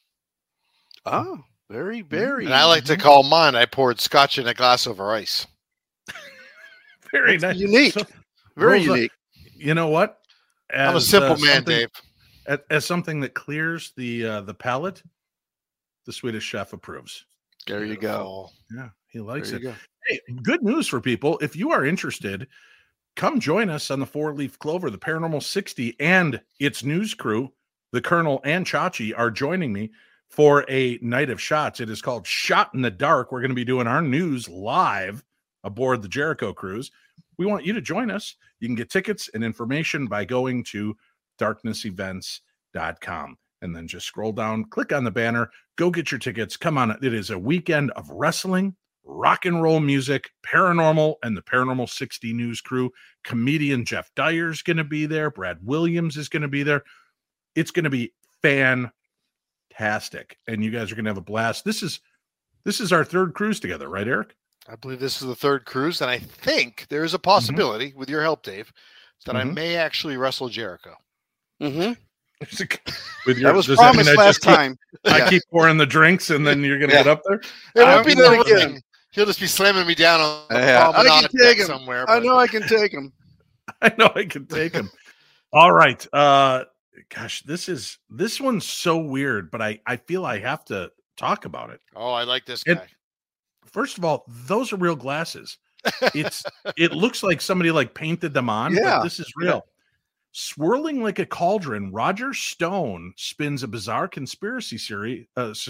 [1.05, 2.45] Oh, very, very.
[2.45, 3.55] And I like to call mine.
[3.55, 5.45] I poured scotch in a glass over ice.
[7.11, 7.69] Very That's nice.
[7.69, 7.93] unique.
[7.93, 8.05] So-
[8.57, 9.11] Very Rosa, unique.
[9.55, 10.19] You know what?
[10.73, 11.89] I'm a simple uh, man, Dave.
[12.47, 15.01] As, as something that clears the uh, the palate,
[16.05, 17.25] the Swedish chef approves.
[17.67, 18.49] There you go.
[18.75, 19.63] Yeah, he likes There it.
[19.63, 19.73] go.
[20.07, 21.39] Hey, good news for people.
[21.41, 22.47] If you are interested,
[23.15, 27.51] come join us on the Four Leaf Clover, the Paranormal 60, and its news crew.
[27.91, 29.91] The Colonel and Chachi are joining me
[30.29, 31.79] for a night of shots.
[31.79, 33.31] It is called Shot in the Dark.
[33.31, 35.23] We're going to be doing our news live
[35.63, 36.91] aboard the Jericho cruise.
[37.37, 38.35] We want you to join us.
[38.59, 40.95] You can get tickets and information by going to
[41.39, 46.57] darknessevents.com and then just scroll down, click on the banner, go get your tickets.
[46.57, 46.91] Come on.
[47.03, 52.33] It is a weekend of wrestling, rock and roll music, paranormal, and the Paranormal 60
[52.33, 52.91] news crew.
[53.23, 55.31] Comedian Jeff Dye's going to be there.
[55.31, 56.83] Brad Williams is going to be there.
[57.55, 58.91] It's going to be fantastic.
[60.47, 61.65] And you guys are going to have a blast.
[61.65, 61.99] This is
[62.65, 64.35] this is our third cruise together, right, Eric?
[64.67, 67.15] I believe this is the third cruise, and I think there is Mm-hmm.
[67.17, 68.71] a possibility, with your help, Dave,
[69.25, 69.53] that I Mhm.
[69.53, 70.95] may actually wrestle Jericho.
[71.61, 71.93] Mm-hmm.
[73.25, 74.77] With That was does mean promised I last just keep- time.
[75.05, 77.03] I keep pouring the drinks and then you're going to Yeah.
[77.03, 77.37] get up there?
[77.75, 78.57] It I'll won't be do the that again.
[78.73, 78.81] thing.
[79.11, 81.65] He'll just be slamming me down on the Yeah, I can take him.
[81.67, 82.07] somewhere.
[82.09, 83.13] I know I can take him.
[83.81, 84.91] I know I can take him.
[85.53, 86.05] All right.
[86.13, 86.65] Uh
[87.09, 91.45] gosh, this is this one's so weird, but I I feel I have to talk
[91.45, 91.79] about it.
[91.95, 92.73] Oh, I like this guy.
[92.73, 92.89] It-
[93.65, 95.57] First of all, those are real glasses.
[96.13, 96.43] It's
[96.77, 99.45] it looks like somebody like painted them on, Yeah, but this is yeah.
[99.47, 99.65] real.
[100.31, 105.27] Swirling like a cauldron, Roger Stone spins a bizarre conspiracy theory.
[105.37, 105.69] Uh, s-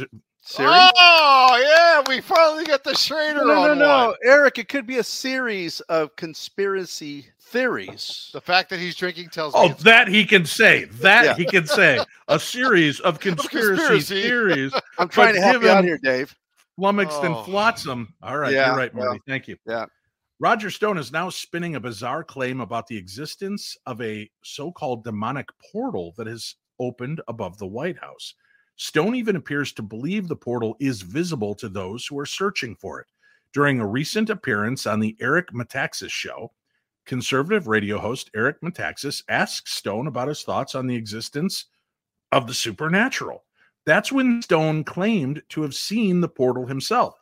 [0.58, 4.16] Oh yeah, we finally got the Schrader No, no, no, on no, one.
[4.24, 4.60] Eric.
[4.60, 8.30] It could be a series of conspiracy theories.
[8.32, 10.86] The fact that he's drinking tells me Oh, it's that he can say.
[11.02, 11.36] That Yeah.
[11.36, 12.00] he can say.
[12.28, 14.22] A series of conspiracy, conspiracy.
[14.22, 14.74] theories.
[15.00, 16.36] I'm trying but to help you out here, Dave.
[16.78, 17.44] Flummoxed and Oh.
[17.44, 18.14] flotsam.
[18.22, 19.22] All right, Yeah, you're right, Marty.
[19.28, 19.58] Thank you.
[19.66, 19.86] Yeah.
[20.40, 25.04] Roger Stone is now spinning a bizarre claim about the existence of a so called
[25.06, 28.34] demonic portal that has opened above the White House.
[28.76, 33.00] Stone even appears to believe the portal is visible to those who are searching for
[33.00, 33.08] it.
[33.54, 36.52] During a recent appearance on the Eric Metaxas show,
[37.06, 41.68] conservative radio host Eric Metaxas asked Stone about his thoughts on the existence
[42.34, 43.45] of the supernatural.
[43.86, 47.16] That's when Stone claimed to have seen the portal himself.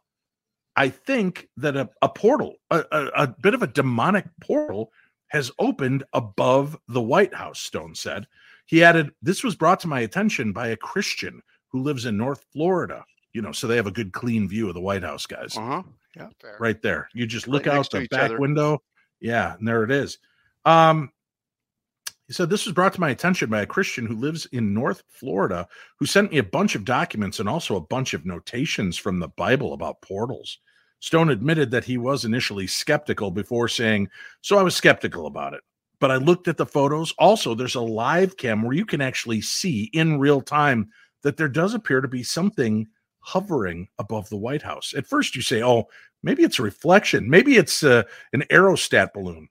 [0.75, 4.91] I think that a, a portal, a, a, a bit of a demonic portal,
[5.27, 8.27] has opened above the White House, Stone said.
[8.65, 12.45] He added, This was brought to my attention by a Christian who lives in North
[12.53, 13.03] Florida.
[13.33, 15.57] You know, so they have a good, clean view of the White House, guys.
[15.57, 15.83] Uh huh.
[16.15, 16.29] Yeah.
[16.39, 16.57] fair.
[16.59, 17.09] Right there.
[17.13, 18.39] You just look Right out the back other.
[18.39, 18.81] window.
[19.19, 20.19] Yeah, and there it is.
[20.65, 21.11] Um,
[22.33, 25.67] said, This was brought to my attention by a Christian who lives in North Florida
[25.97, 29.29] who sent me a bunch of documents and also a bunch of notations from the
[29.29, 30.59] Bible about portals.
[30.99, 34.07] Stone admitted that he was initially skeptical before saying,
[34.41, 35.61] So I was skeptical about it.
[35.99, 37.13] But I looked at the photos.
[37.17, 40.89] Also, there's a live cam where you can actually see in real time
[41.21, 42.87] that there does appear to be something
[43.19, 44.93] hovering above the White House.
[44.95, 45.87] At first, you say, Oh,
[46.23, 47.29] maybe it's a reflection.
[47.29, 49.49] Maybe it's uh, an aerostat balloon.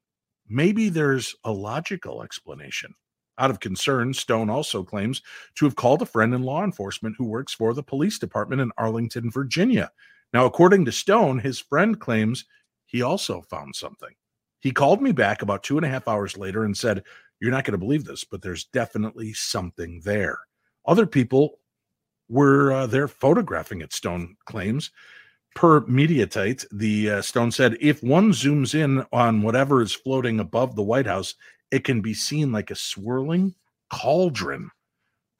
[0.52, 2.94] Maybe there's a logical explanation.
[3.38, 5.22] Out of concern, Stone also claims
[5.54, 8.70] to have called a friend in law enforcement who works for the police department in
[8.76, 9.90] Arlington, Virginia.
[10.34, 12.44] Now, according to Stone, his friend claims
[12.84, 14.14] he also found something.
[14.60, 17.02] He called me back about two and a half hours later and said,
[17.40, 20.38] You're not going to believe this, but there's definitely something there.
[20.84, 21.60] Other people
[22.28, 24.90] were uh, there photographing it, Stone claims.
[25.54, 30.74] Per Mediaite, the uh, Stone said, if one zooms in on whatever is floating above
[30.74, 31.34] the White House,
[31.70, 33.54] it can be seen like a swirling
[33.90, 34.70] cauldron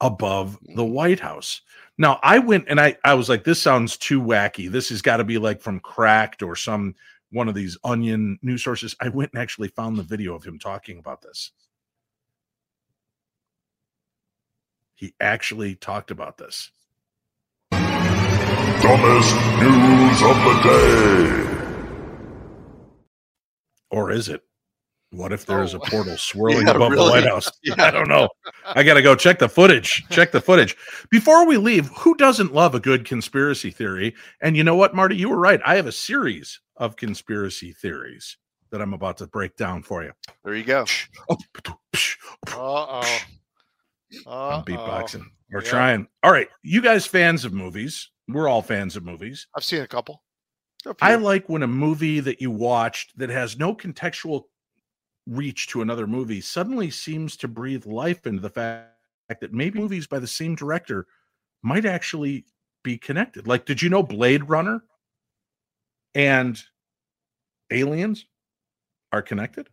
[0.01, 1.61] above the White House.
[1.97, 4.69] Now, I went and I I was like, this sounds too wacky.
[4.69, 6.95] This has got to be like from Cracked or some
[7.31, 8.95] one of these onion news sources.
[8.99, 11.51] I went and actually found the video of him talking about this.
[14.95, 16.71] He actually talked about this.
[18.83, 21.49] Dumbest news of the day.
[23.89, 24.41] Or is it?
[25.11, 27.11] What if there's a portal swirling Yeah, above the really?
[27.11, 27.49] White House?
[27.63, 27.75] Yeah.
[27.77, 28.27] I don't know.
[28.65, 30.03] I got to go check the footage.
[30.09, 30.75] Check the footage.
[31.09, 34.15] Before we leave, who doesn't love a good conspiracy theory?
[34.41, 35.15] And you know what, Marty?
[35.15, 35.61] You were right.
[35.65, 38.35] I have a series of conspiracy theories
[38.71, 40.11] that I'm about to break down for you.
[40.43, 40.85] There you go.
[42.47, 43.17] Uh oh.
[44.27, 45.23] I'm beatboxing.
[45.51, 45.69] We're Yeah.
[45.69, 46.07] trying.
[46.21, 46.49] All right.
[46.63, 48.09] You guys, fans of movies.
[48.27, 49.47] We're all fans of movies.
[49.55, 50.23] I've seen a couple.
[51.01, 54.43] I like when a movie that you watched that has no contextual
[55.27, 58.89] reach to another movie suddenly seems to breathe life into the fact
[59.39, 61.07] that maybe movies by the same director
[61.61, 62.45] might actually
[62.83, 63.47] be connected.
[63.47, 64.83] Like, did you know Blade Runner
[66.13, 66.61] and
[67.71, 68.25] Aliens
[69.13, 69.69] are connected?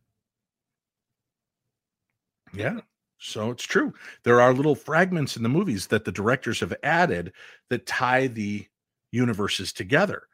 [2.53, 2.81] Yeah.
[3.21, 3.93] So it's true.
[4.23, 7.33] There are little fragments in the movies that the directors have added
[7.68, 8.66] that tie the
[9.12, 10.27] universes together.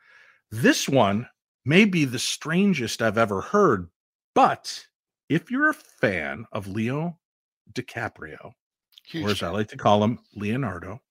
[0.50, 1.28] This one
[1.64, 3.90] may be the strangest I've ever heard,
[4.34, 4.86] but
[5.28, 7.18] if you're a fan of Leo
[7.72, 8.52] DiCaprio,
[9.14, 11.02] or as I like to call him, Leonardo,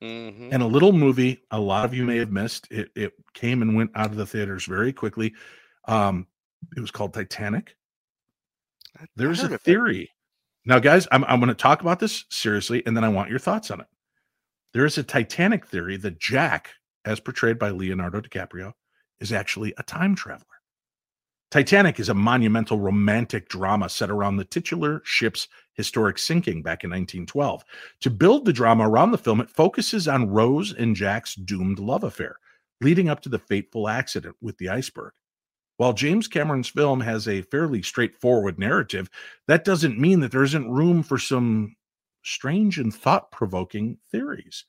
[0.00, 0.52] Mhm.
[0.52, 3.74] and a little movie a lot of you may have missed, it, it came and
[3.74, 5.34] went out of the theaters very quickly.
[5.88, 6.28] Um,
[6.76, 7.76] it was called Titanic.
[9.16, 10.12] There's a theory.
[10.64, 13.38] Now, guys, I'm, I'm going to talk about this seriously, and then I want your
[13.38, 13.86] thoughts on it.
[14.74, 16.70] There is a Titanic theory that Jack,
[17.04, 18.74] as portrayed by Leonardo DiCaprio,
[19.20, 20.44] is actually a time traveler.
[21.50, 26.90] Titanic is a monumental romantic drama set around the titular ship's historic sinking back in
[26.90, 27.64] 1912.
[28.00, 32.04] To build the drama around the film, it focuses on Rose and Jack's doomed love
[32.04, 32.36] affair,
[32.82, 35.12] leading up to the fateful accident with the iceberg.
[35.78, 39.08] While James Cameron's film has a fairly straightforward narrative,
[39.46, 41.76] that doesn't mean that there isn't room for some
[42.24, 44.64] strange and thought provoking theories.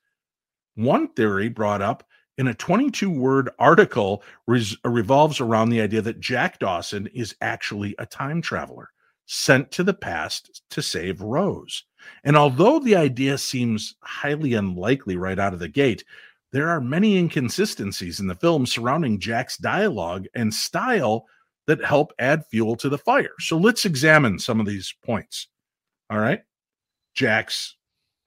[0.76, 2.08] One theory brought up
[2.38, 7.36] in a 22 word article res- uh, revolves around the idea that Jack Dawson is
[7.42, 8.92] actually a time traveler
[9.26, 11.84] sent to the past to save Rose.
[12.24, 16.04] And although the idea seems highly unlikely right out of the gate,
[16.52, 21.26] there are many inconsistencies in the film surrounding Jack's dialogue and style
[21.68, 23.34] that help add fuel to the fire.
[23.40, 25.48] So let's examine some of these points.
[26.10, 26.42] All right.
[27.14, 27.76] Jack's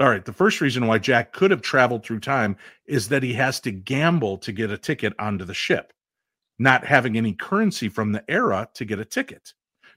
[0.00, 0.24] all right.
[0.24, 3.70] The first reason why Jack could have traveled through time is that he has to
[3.70, 5.92] gamble to get a ticket onto the ship,
[6.58, 9.52] not having any currency from the era to get a ticket.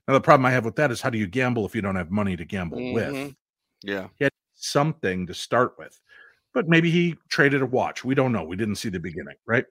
[0.08, 1.96] Now, the problem I have with that is how do you gamble if you don't
[1.96, 3.14] have money to gamble with?
[3.14, 3.36] Mhm.
[3.82, 4.10] Yeah.
[4.22, 6.00] Had something to start with,
[6.56, 8.04] but maybe he traded a watch.
[8.04, 8.44] We don't know.
[8.44, 9.66] We didn't see the beginning, right?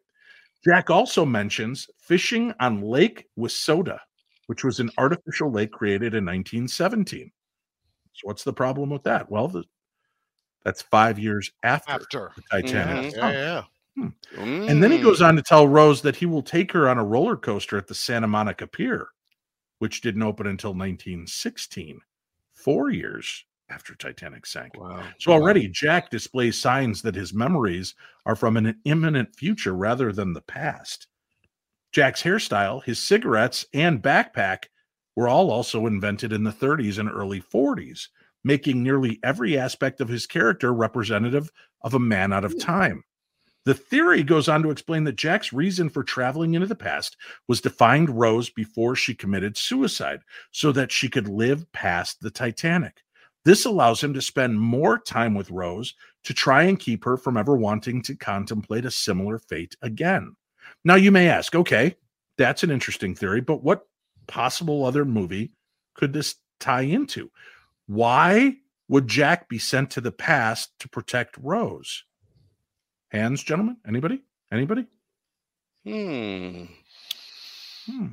[0.65, 3.99] Jack also mentions fishing on Lake Wissota,
[4.47, 7.33] which was an artificial lake created in 1917.
[8.13, 9.31] So, what's the problem with that?
[9.31, 9.65] Well, the,
[10.65, 12.33] that's five years after, After.
[12.37, 13.15] the Titanic.
[13.15, 13.35] Yeah, sunk.
[13.35, 13.63] yeah.
[13.97, 14.69] Hmm.
[14.69, 15.29] And then he goes mm.
[15.29, 17.95] on to tell Rose that he will take her on a roller coaster at the
[17.95, 19.09] Santa Monica Pier,
[19.79, 22.01] which didn't open until 1916,
[22.53, 24.79] four years after Titanic sank.
[24.79, 25.05] Wow.
[25.19, 27.95] So already Jack displays signs that his memories
[28.27, 31.07] are from an imminent future rather than the past.
[31.93, 34.65] Jack's hairstyle, his cigarettes, and backpack
[35.17, 38.09] were all also invented in the 30s and early 40s,
[38.43, 41.51] making nearly every aspect of his character representative
[41.83, 42.59] of a man out of hmm.
[42.59, 43.05] time.
[43.65, 47.17] The theory goes on to explain that Jack's reason for traveling into the past
[47.49, 50.21] was to find Rose before she committed suicide
[50.51, 53.03] so that she could live past the Titanic.
[53.45, 55.95] This allows him to spend more time with Rose
[56.25, 60.35] to try and keep her from ever wanting to contemplate a similar fate again.
[60.83, 61.97] Now, you may ask, okay,
[62.39, 63.87] that's an interesting theory, but what
[64.27, 65.53] possible other movie
[65.95, 67.31] could this tie into?
[67.87, 68.57] Why
[68.89, 72.05] would Jack be sent to the past to protect Rose?
[73.11, 73.77] Hands, gentlemen?
[73.87, 74.23] Anybody?
[74.51, 74.87] Anybody?
[75.85, 76.65] Hmm.
[77.87, 78.07] Hmm.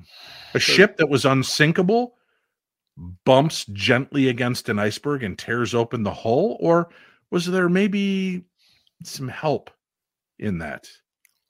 [0.54, 2.16] A ship that was unsinkable
[3.26, 6.58] bumps gently against an iceberg and tears open the hull?
[6.60, 6.90] Or
[7.30, 8.44] was there maybe
[9.04, 9.70] some help
[10.40, 10.88] in that?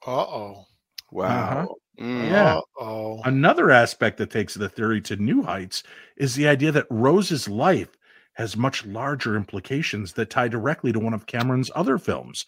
[0.05, 0.65] Uh oh.
[1.11, 1.75] Wow.
[1.99, 2.29] Mm.
[2.29, 2.59] Yeah.
[2.79, 3.21] Oh.
[3.23, 5.83] Another aspect that takes the theory to new heights
[6.17, 7.97] is the idea that Rose's life
[8.33, 12.45] has much larger implications that tie directly to one of Cameron's other films,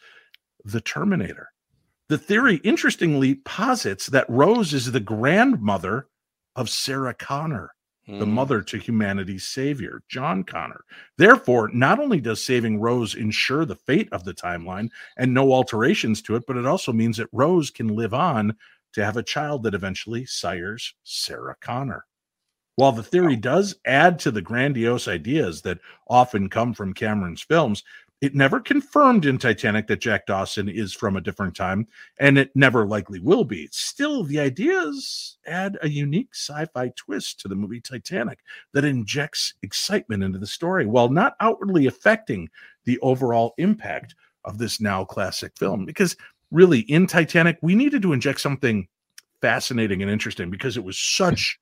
[0.64, 1.50] The Terminator.
[2.08, 6.08] The theory, interestingly, posits that Rose is the grandmother
[6.56, 7.72] of Sarah Connor,
[8.06, 8.32] the Mm.
[8.32, 10.84] mother to humanity's savior, John Connor.
[11.18, 16.22] Therefore, not only does saving Rose ensure the fate of the timeline and no alterations
[16.24, 18.58] to it, but it also means that Rose can live on
[18.94, 22.06] to have a child that eventually sires Sarah Connor.
[22.76, 27.84] While the theory does add to the grandiose ideas that often come from Cameron's films,
[28.24, 31.86] it never confirmed in Titanic that Jack Dawson is from a different time,
[32.22, 33.68] and it never likely will be.
[33.74, 38.40] Still, the ideas add a unique sci fi twist to the movie Titanic
[38.72, 42.48] that injects excitement into the story while not outwardly affecting
[42.86, 45.84] the overall impact of this now classic film.
[45.86, 46.16] Because
[46.50, 48.88] really, in Titanic, we needed to inject something
[49.42, 51.60] fascinating and interesting because it was such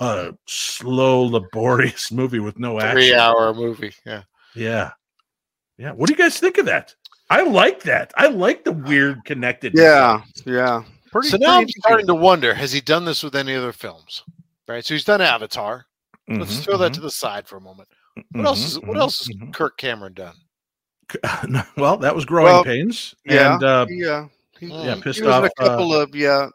[0.00, 2.96] a slow, laborious movie with no action.
[2.96, 3.94] Three hour movie.
[4.04, 4.24] Yeah.
[4.54, 4.90] Yeah.
[5.78, 5.92] Yeah.
[5.92, 6.94] What do you guys think of that?
[7.30, 8.12] I like that.
[8.16, 9.72] I like the weird connected.
[9.74, 10.22] Yeah.
[10.44, 10.82] Yeah.
[11.12, 14.22] Pretty, so now I'm starting to wonder: Has he done this with any other films?
[14.66, 14.84] Right.
[14.84, 15.86] So he's done Avatar.
[16.28, 16.96] Let's Mhm, throw that mhm.
[16.96, 17.88] to the side for a moment.
[18.32, 19.54] What else is What mhm, else has mhm.
[19.54, 20.34] Kirk Cameron done?
[21.78, 23.14] well, that was growing Well, pains.
[23.24, 23.54] Yeah.
[23.54, 24.24] And uh, he, uh,
[24.60, 26.48] he, yeah, he pissed was in off a couple uh, of yeah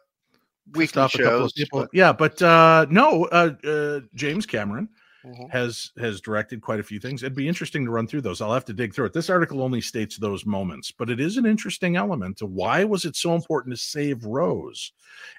[0.73, 1.53] pissed weekly off a couple of shows.
[1.53, 1.79] people.
[1.81, 4.89] but- Yeah, but uh, no, uh, uh, James Cameron
[5.25, 5.49] Mhm.
[5.51, 7.23] has has directed quite a few things.
[7.23, 8.41] It'd be interesting to run through those.
[8.41, 9.13] I'll have to dig through it.
[9.13, 13.05] This article only states those moments, but it is an interesting element to why was
[13.05, 14.91] it so important to save Rose,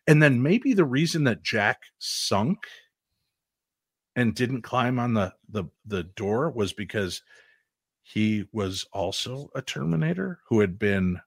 [0.06, 2.58] and then maybe the reason that Jack sunk
[4.16, 7.22] and didn't climb on the the the door was because
[8.02, 11.20] he was also a Terminator who had been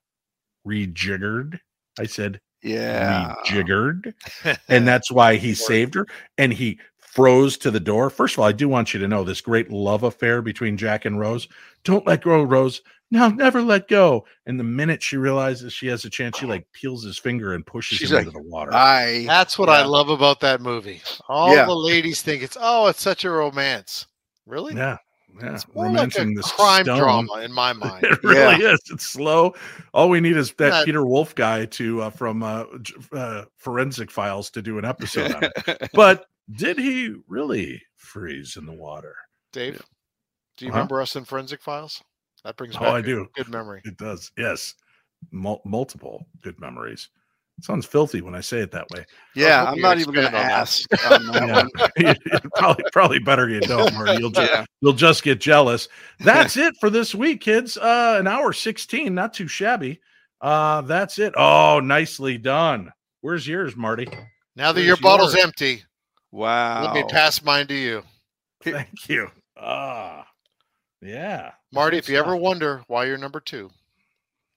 [0.67, 1.59] rejiggered.
[1.99, 3.35] I said Yeah.
[3.45, 4.13] rejiggered,
[4.69, 6.07] and that's why he saved her.
[6.37, 6.79] And he
[7.13, 8.09] froze to the door.
[8.09, 11.05] First of all, I do want you to know this great love affair between Jack
[11.05, 11.47] and Rose.
[11.83, 12.81] Don't let go, Rose.
[13.09, 14.25] No, never let go.
[14.45, 17.65] And the minute she realizes she has a chance, she like peels his finger and
[17.65, 18.73] pushes She's him like, into the water.
[18.73, 19.23] I.
[19.25, 21.01] That's what I love about that movie.
[21.29, 21.65] All Yeah.
[21.65, 24.07] the ladies think it's oh, it's such a romance.
[24.45, 24.75] Really?
[24.75, 24.97] yeah,
[25.41, 25.53] yeah.
[25.55, 26.99] It's more like a Romancing crime stone.
[26.99, 28.03] drama in my mind.
[28.03, 28.81] It really is.
[28.91, 29.55] It's slow.
[29.93, 32.65] All we need is that That- Peter Wolf guy to uh, from uh,
[33.13, 35.89] uh, Forensic Files to do an episode on it.
[35.93, 36.25] But
[36.55, 39.15] did he really freeze in the water?
[39.53, 39.81] Dave,
[40.57, 40.77] do you Uh-huh.
[40.79, 42.01] remember us in Forensic Files?
[42.43, 43.27] That brings Oh, back I a do.
[43.35, 43.81] good memory.
[43.85, 44.31] It does.
[44.37, 44.75] Yes.
[45.31, 47.09] Mul- multiple good memories.
[47.57, 49.03] It sounds filthy when I say it that way.
[49.33, 51.31] Yeah, I'm not even going to expand on that.
[51.33, 51.67] ask.
[51.71, 52.39] on that Yeah.
[52.55, 54.17] probably probably better you don't, Marty.
[54.19, 54.65] You'll just Yeah.
[54.81, 55.89] you'll just get jealous.
[56.19, 57.75] That's it for this week, kids.
[57.75, 59.99] Uh an hour 16, not too shabby.
[60.39, 61.33] Uh that's it.
[61.35, 62.91] Oh, nicely done.
[63.21, 64.05] Where's yours, Marty?
[64.55, 65.45] Now that Where's your bottle's yours?
[65.45, 65.83] empty,
[66.31, 66.83] Wow.
[66.83, 68.03] Let me pass mine to you.
[68.63, 69.29] Thank you.
[69.55, 70.27] Ah,
[71.01, 71.51] yeah.
[71.71, 73.69] Marty, if you ever wonder why you're number 2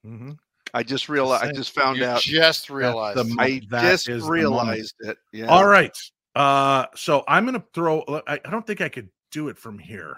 [0.07, 0.39] Mhm.
[0.73, 1.45] I just realized.
[1.45, 2.21] I just found you out.
[2.23, 3.19] just realized.
[3.29, 5.19] mo- I that just is the realized it.
[5.33, 5.47] Yeah.
[5.47, 5.97] All right.
[6.35, 8.03] Uh, so I'm gonna throw.
[8.27, 10.17] I, I don't think I could do it from here.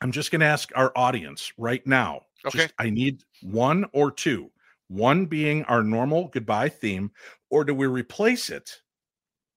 [0.00, 2.22] I'm just gonna ask our audience right now.
[2.46, 2.58] Okay.
[2.58, 4.50] Just- I need one or two.
[4.88, 7.12] One being our normal goodbye theme,
[7.48, 8.80] or do we replace it?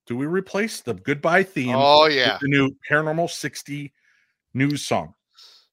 [0.06, 1.76] Do we replace the goodbye theme?
[1.76, 2.38] Oh, with yeah.
[2.42, 3.92] the new Paranormal 60
[4.54, 5.14] news song.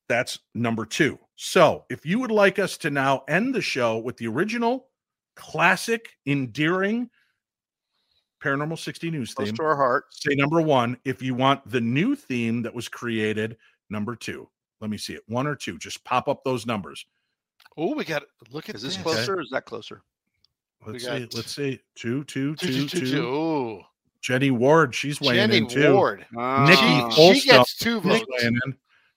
[0.09, 1.19] That's number two.
[1.37, 4.89] So if you would like us to now end the show with the original
[5.37, 7.09] classic, endearing
[8.43, 10.05] Paranormal 60 news Close theme, to our heart.
[10.11, 10.97] say number one.
[11.05, 13.57] If you want the new theme that was created,
[13.91, 14.49] number two.
[14.81, 15.23] Let me see it.
[15.27, 15.77] One or two.
[15.79, 17.05] Just pop up those numbers.
[17.77, 19.03] Oh, we got look at Is this this.
[19.03, 20.03] closer or is that closer?
[20.87, 21.29] Let's got see.
[21.37, 21.81] Let's see.
[21.95, 23.81] Two, two, Two, two, two, two, two.
[24.21, 25.95] Jenny Ward, she's weighing Jenny in too.
[25.95, 26.27] Ward.
[26.33, 27.11] Nikki.
[27.11, 28.25] She, she gets two votes.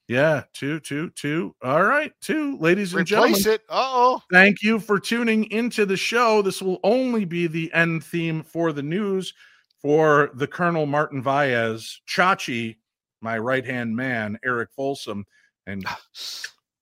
[0.10, 1.56] Yeah, two, two, two.
[1.64, 3.32] All right, two, ladies and gentlemen.
[3.32, 3.62] Replace it.
[3.70, 4.22] Uh oh.
[4.32, 6.42] Thank you for tuning into the show.
[6.42, 9.34] This will only be the end theme for the news
[9.82, 12.78] for the Colonel Martin Vaez, Chachi,
[13.22, 15.26] my right hand man, Eric Folsom,
[15.68, 15.86] and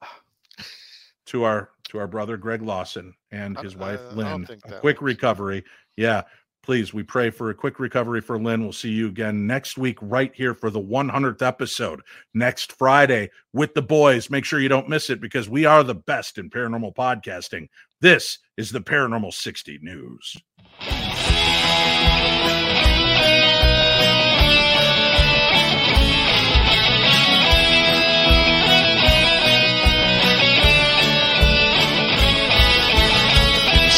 [1.26, 4.62] to our to our brother Greg Lawson and his wife I- don't Lynn.
[4.66, 5.64] A quick recovery.
[5.96, 6.24] Yeah.
[6.64, 8.62] Please, we pray for a quick recovery for Lynn.
[8.62, 12.02] We'll see you again next week, right here for the 100th episode
[12.36, 14.30] next Friday with the boys.
[14.30, 17.68] Make sure you don't miss it because we are the best in paranormal podcasting.
[18.00, 20.38] This is the Paranormal 60 News.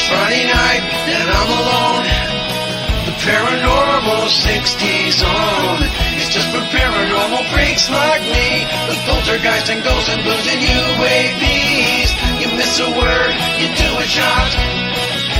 [0.08, 1.83] Friday night and I'm alone.
[3.24, 5.80] Paranormal 60s on.
[6.20, 8.68] It's just for paranormal freaks like me.
[8.92, 12.12] The poltergeist and ghosts and blues and UAPs.
[12.44, 13.34] You miss a word,
[13.64, 14.52] you do a shot.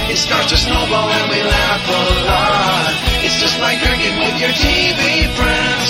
[0.08, 2.94] It starts to snowball and we laugh a lot.
[3.20, 5.88] It's just like drinking with your TV friends.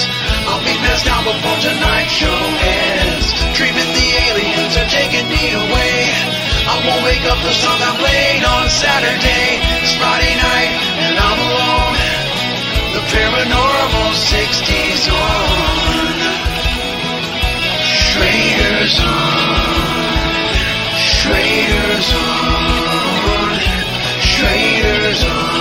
[0.50, 3.38] I'll be passed out before tonight's show ends.
[3.54, 5.94] Dreaming the aliens are taking me away.
[6.66, 9.62] I won't wake up song I played on Saturday.
[9.86, 10.74] It's Friday night
[11.06, 11.63] and I'm alone.
[13.14, 16.14] Paranormal 60s on.
[17.86, 19.84] Schrader's on.
[20.98, 23.60] Schrader's on.
[24.20, 25.54] Schrader's on.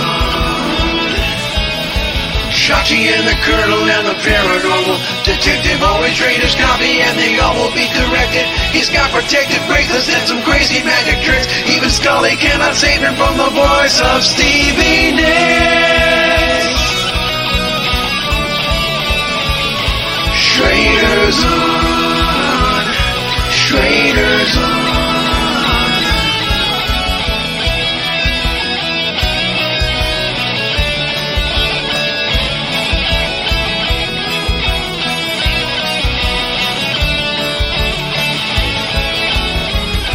[2.63, 7.73] Chachi and the Colonel and the paranormal detective always his copy and they all will
[7.75, 8.45] be corrected.
[8.71, 11.45] He's got protective bracelets and some crazy magic tricks.
[11.69, 16.62] Even Scully cannot save him from the voice of Stevie Nicks.
[20.53, 22.85] Schrader's on.
[23.49, 24.83] Schrader's on.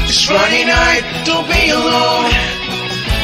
[0.04, 2.57] It's Friday night, don't be alone.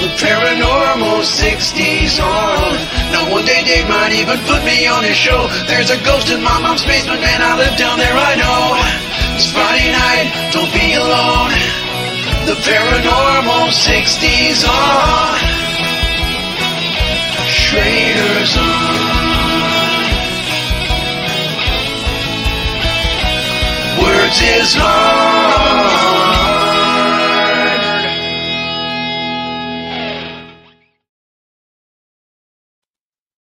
[0.04, 2.76] The paranormal 60s on.
[3.10, 5.48] Now one day Dave might even put me on a show.
[5.66, 8.76] There's a ghost in my mom's basement, man, I live down there, I know.
[9.34, 11.56] It's Friday night, don't be alone.
[12.44, 15.38] The paranormal 60s on.
[17.48, 19.24] Schrader's on.
[24.04, 26.23] Words is hard.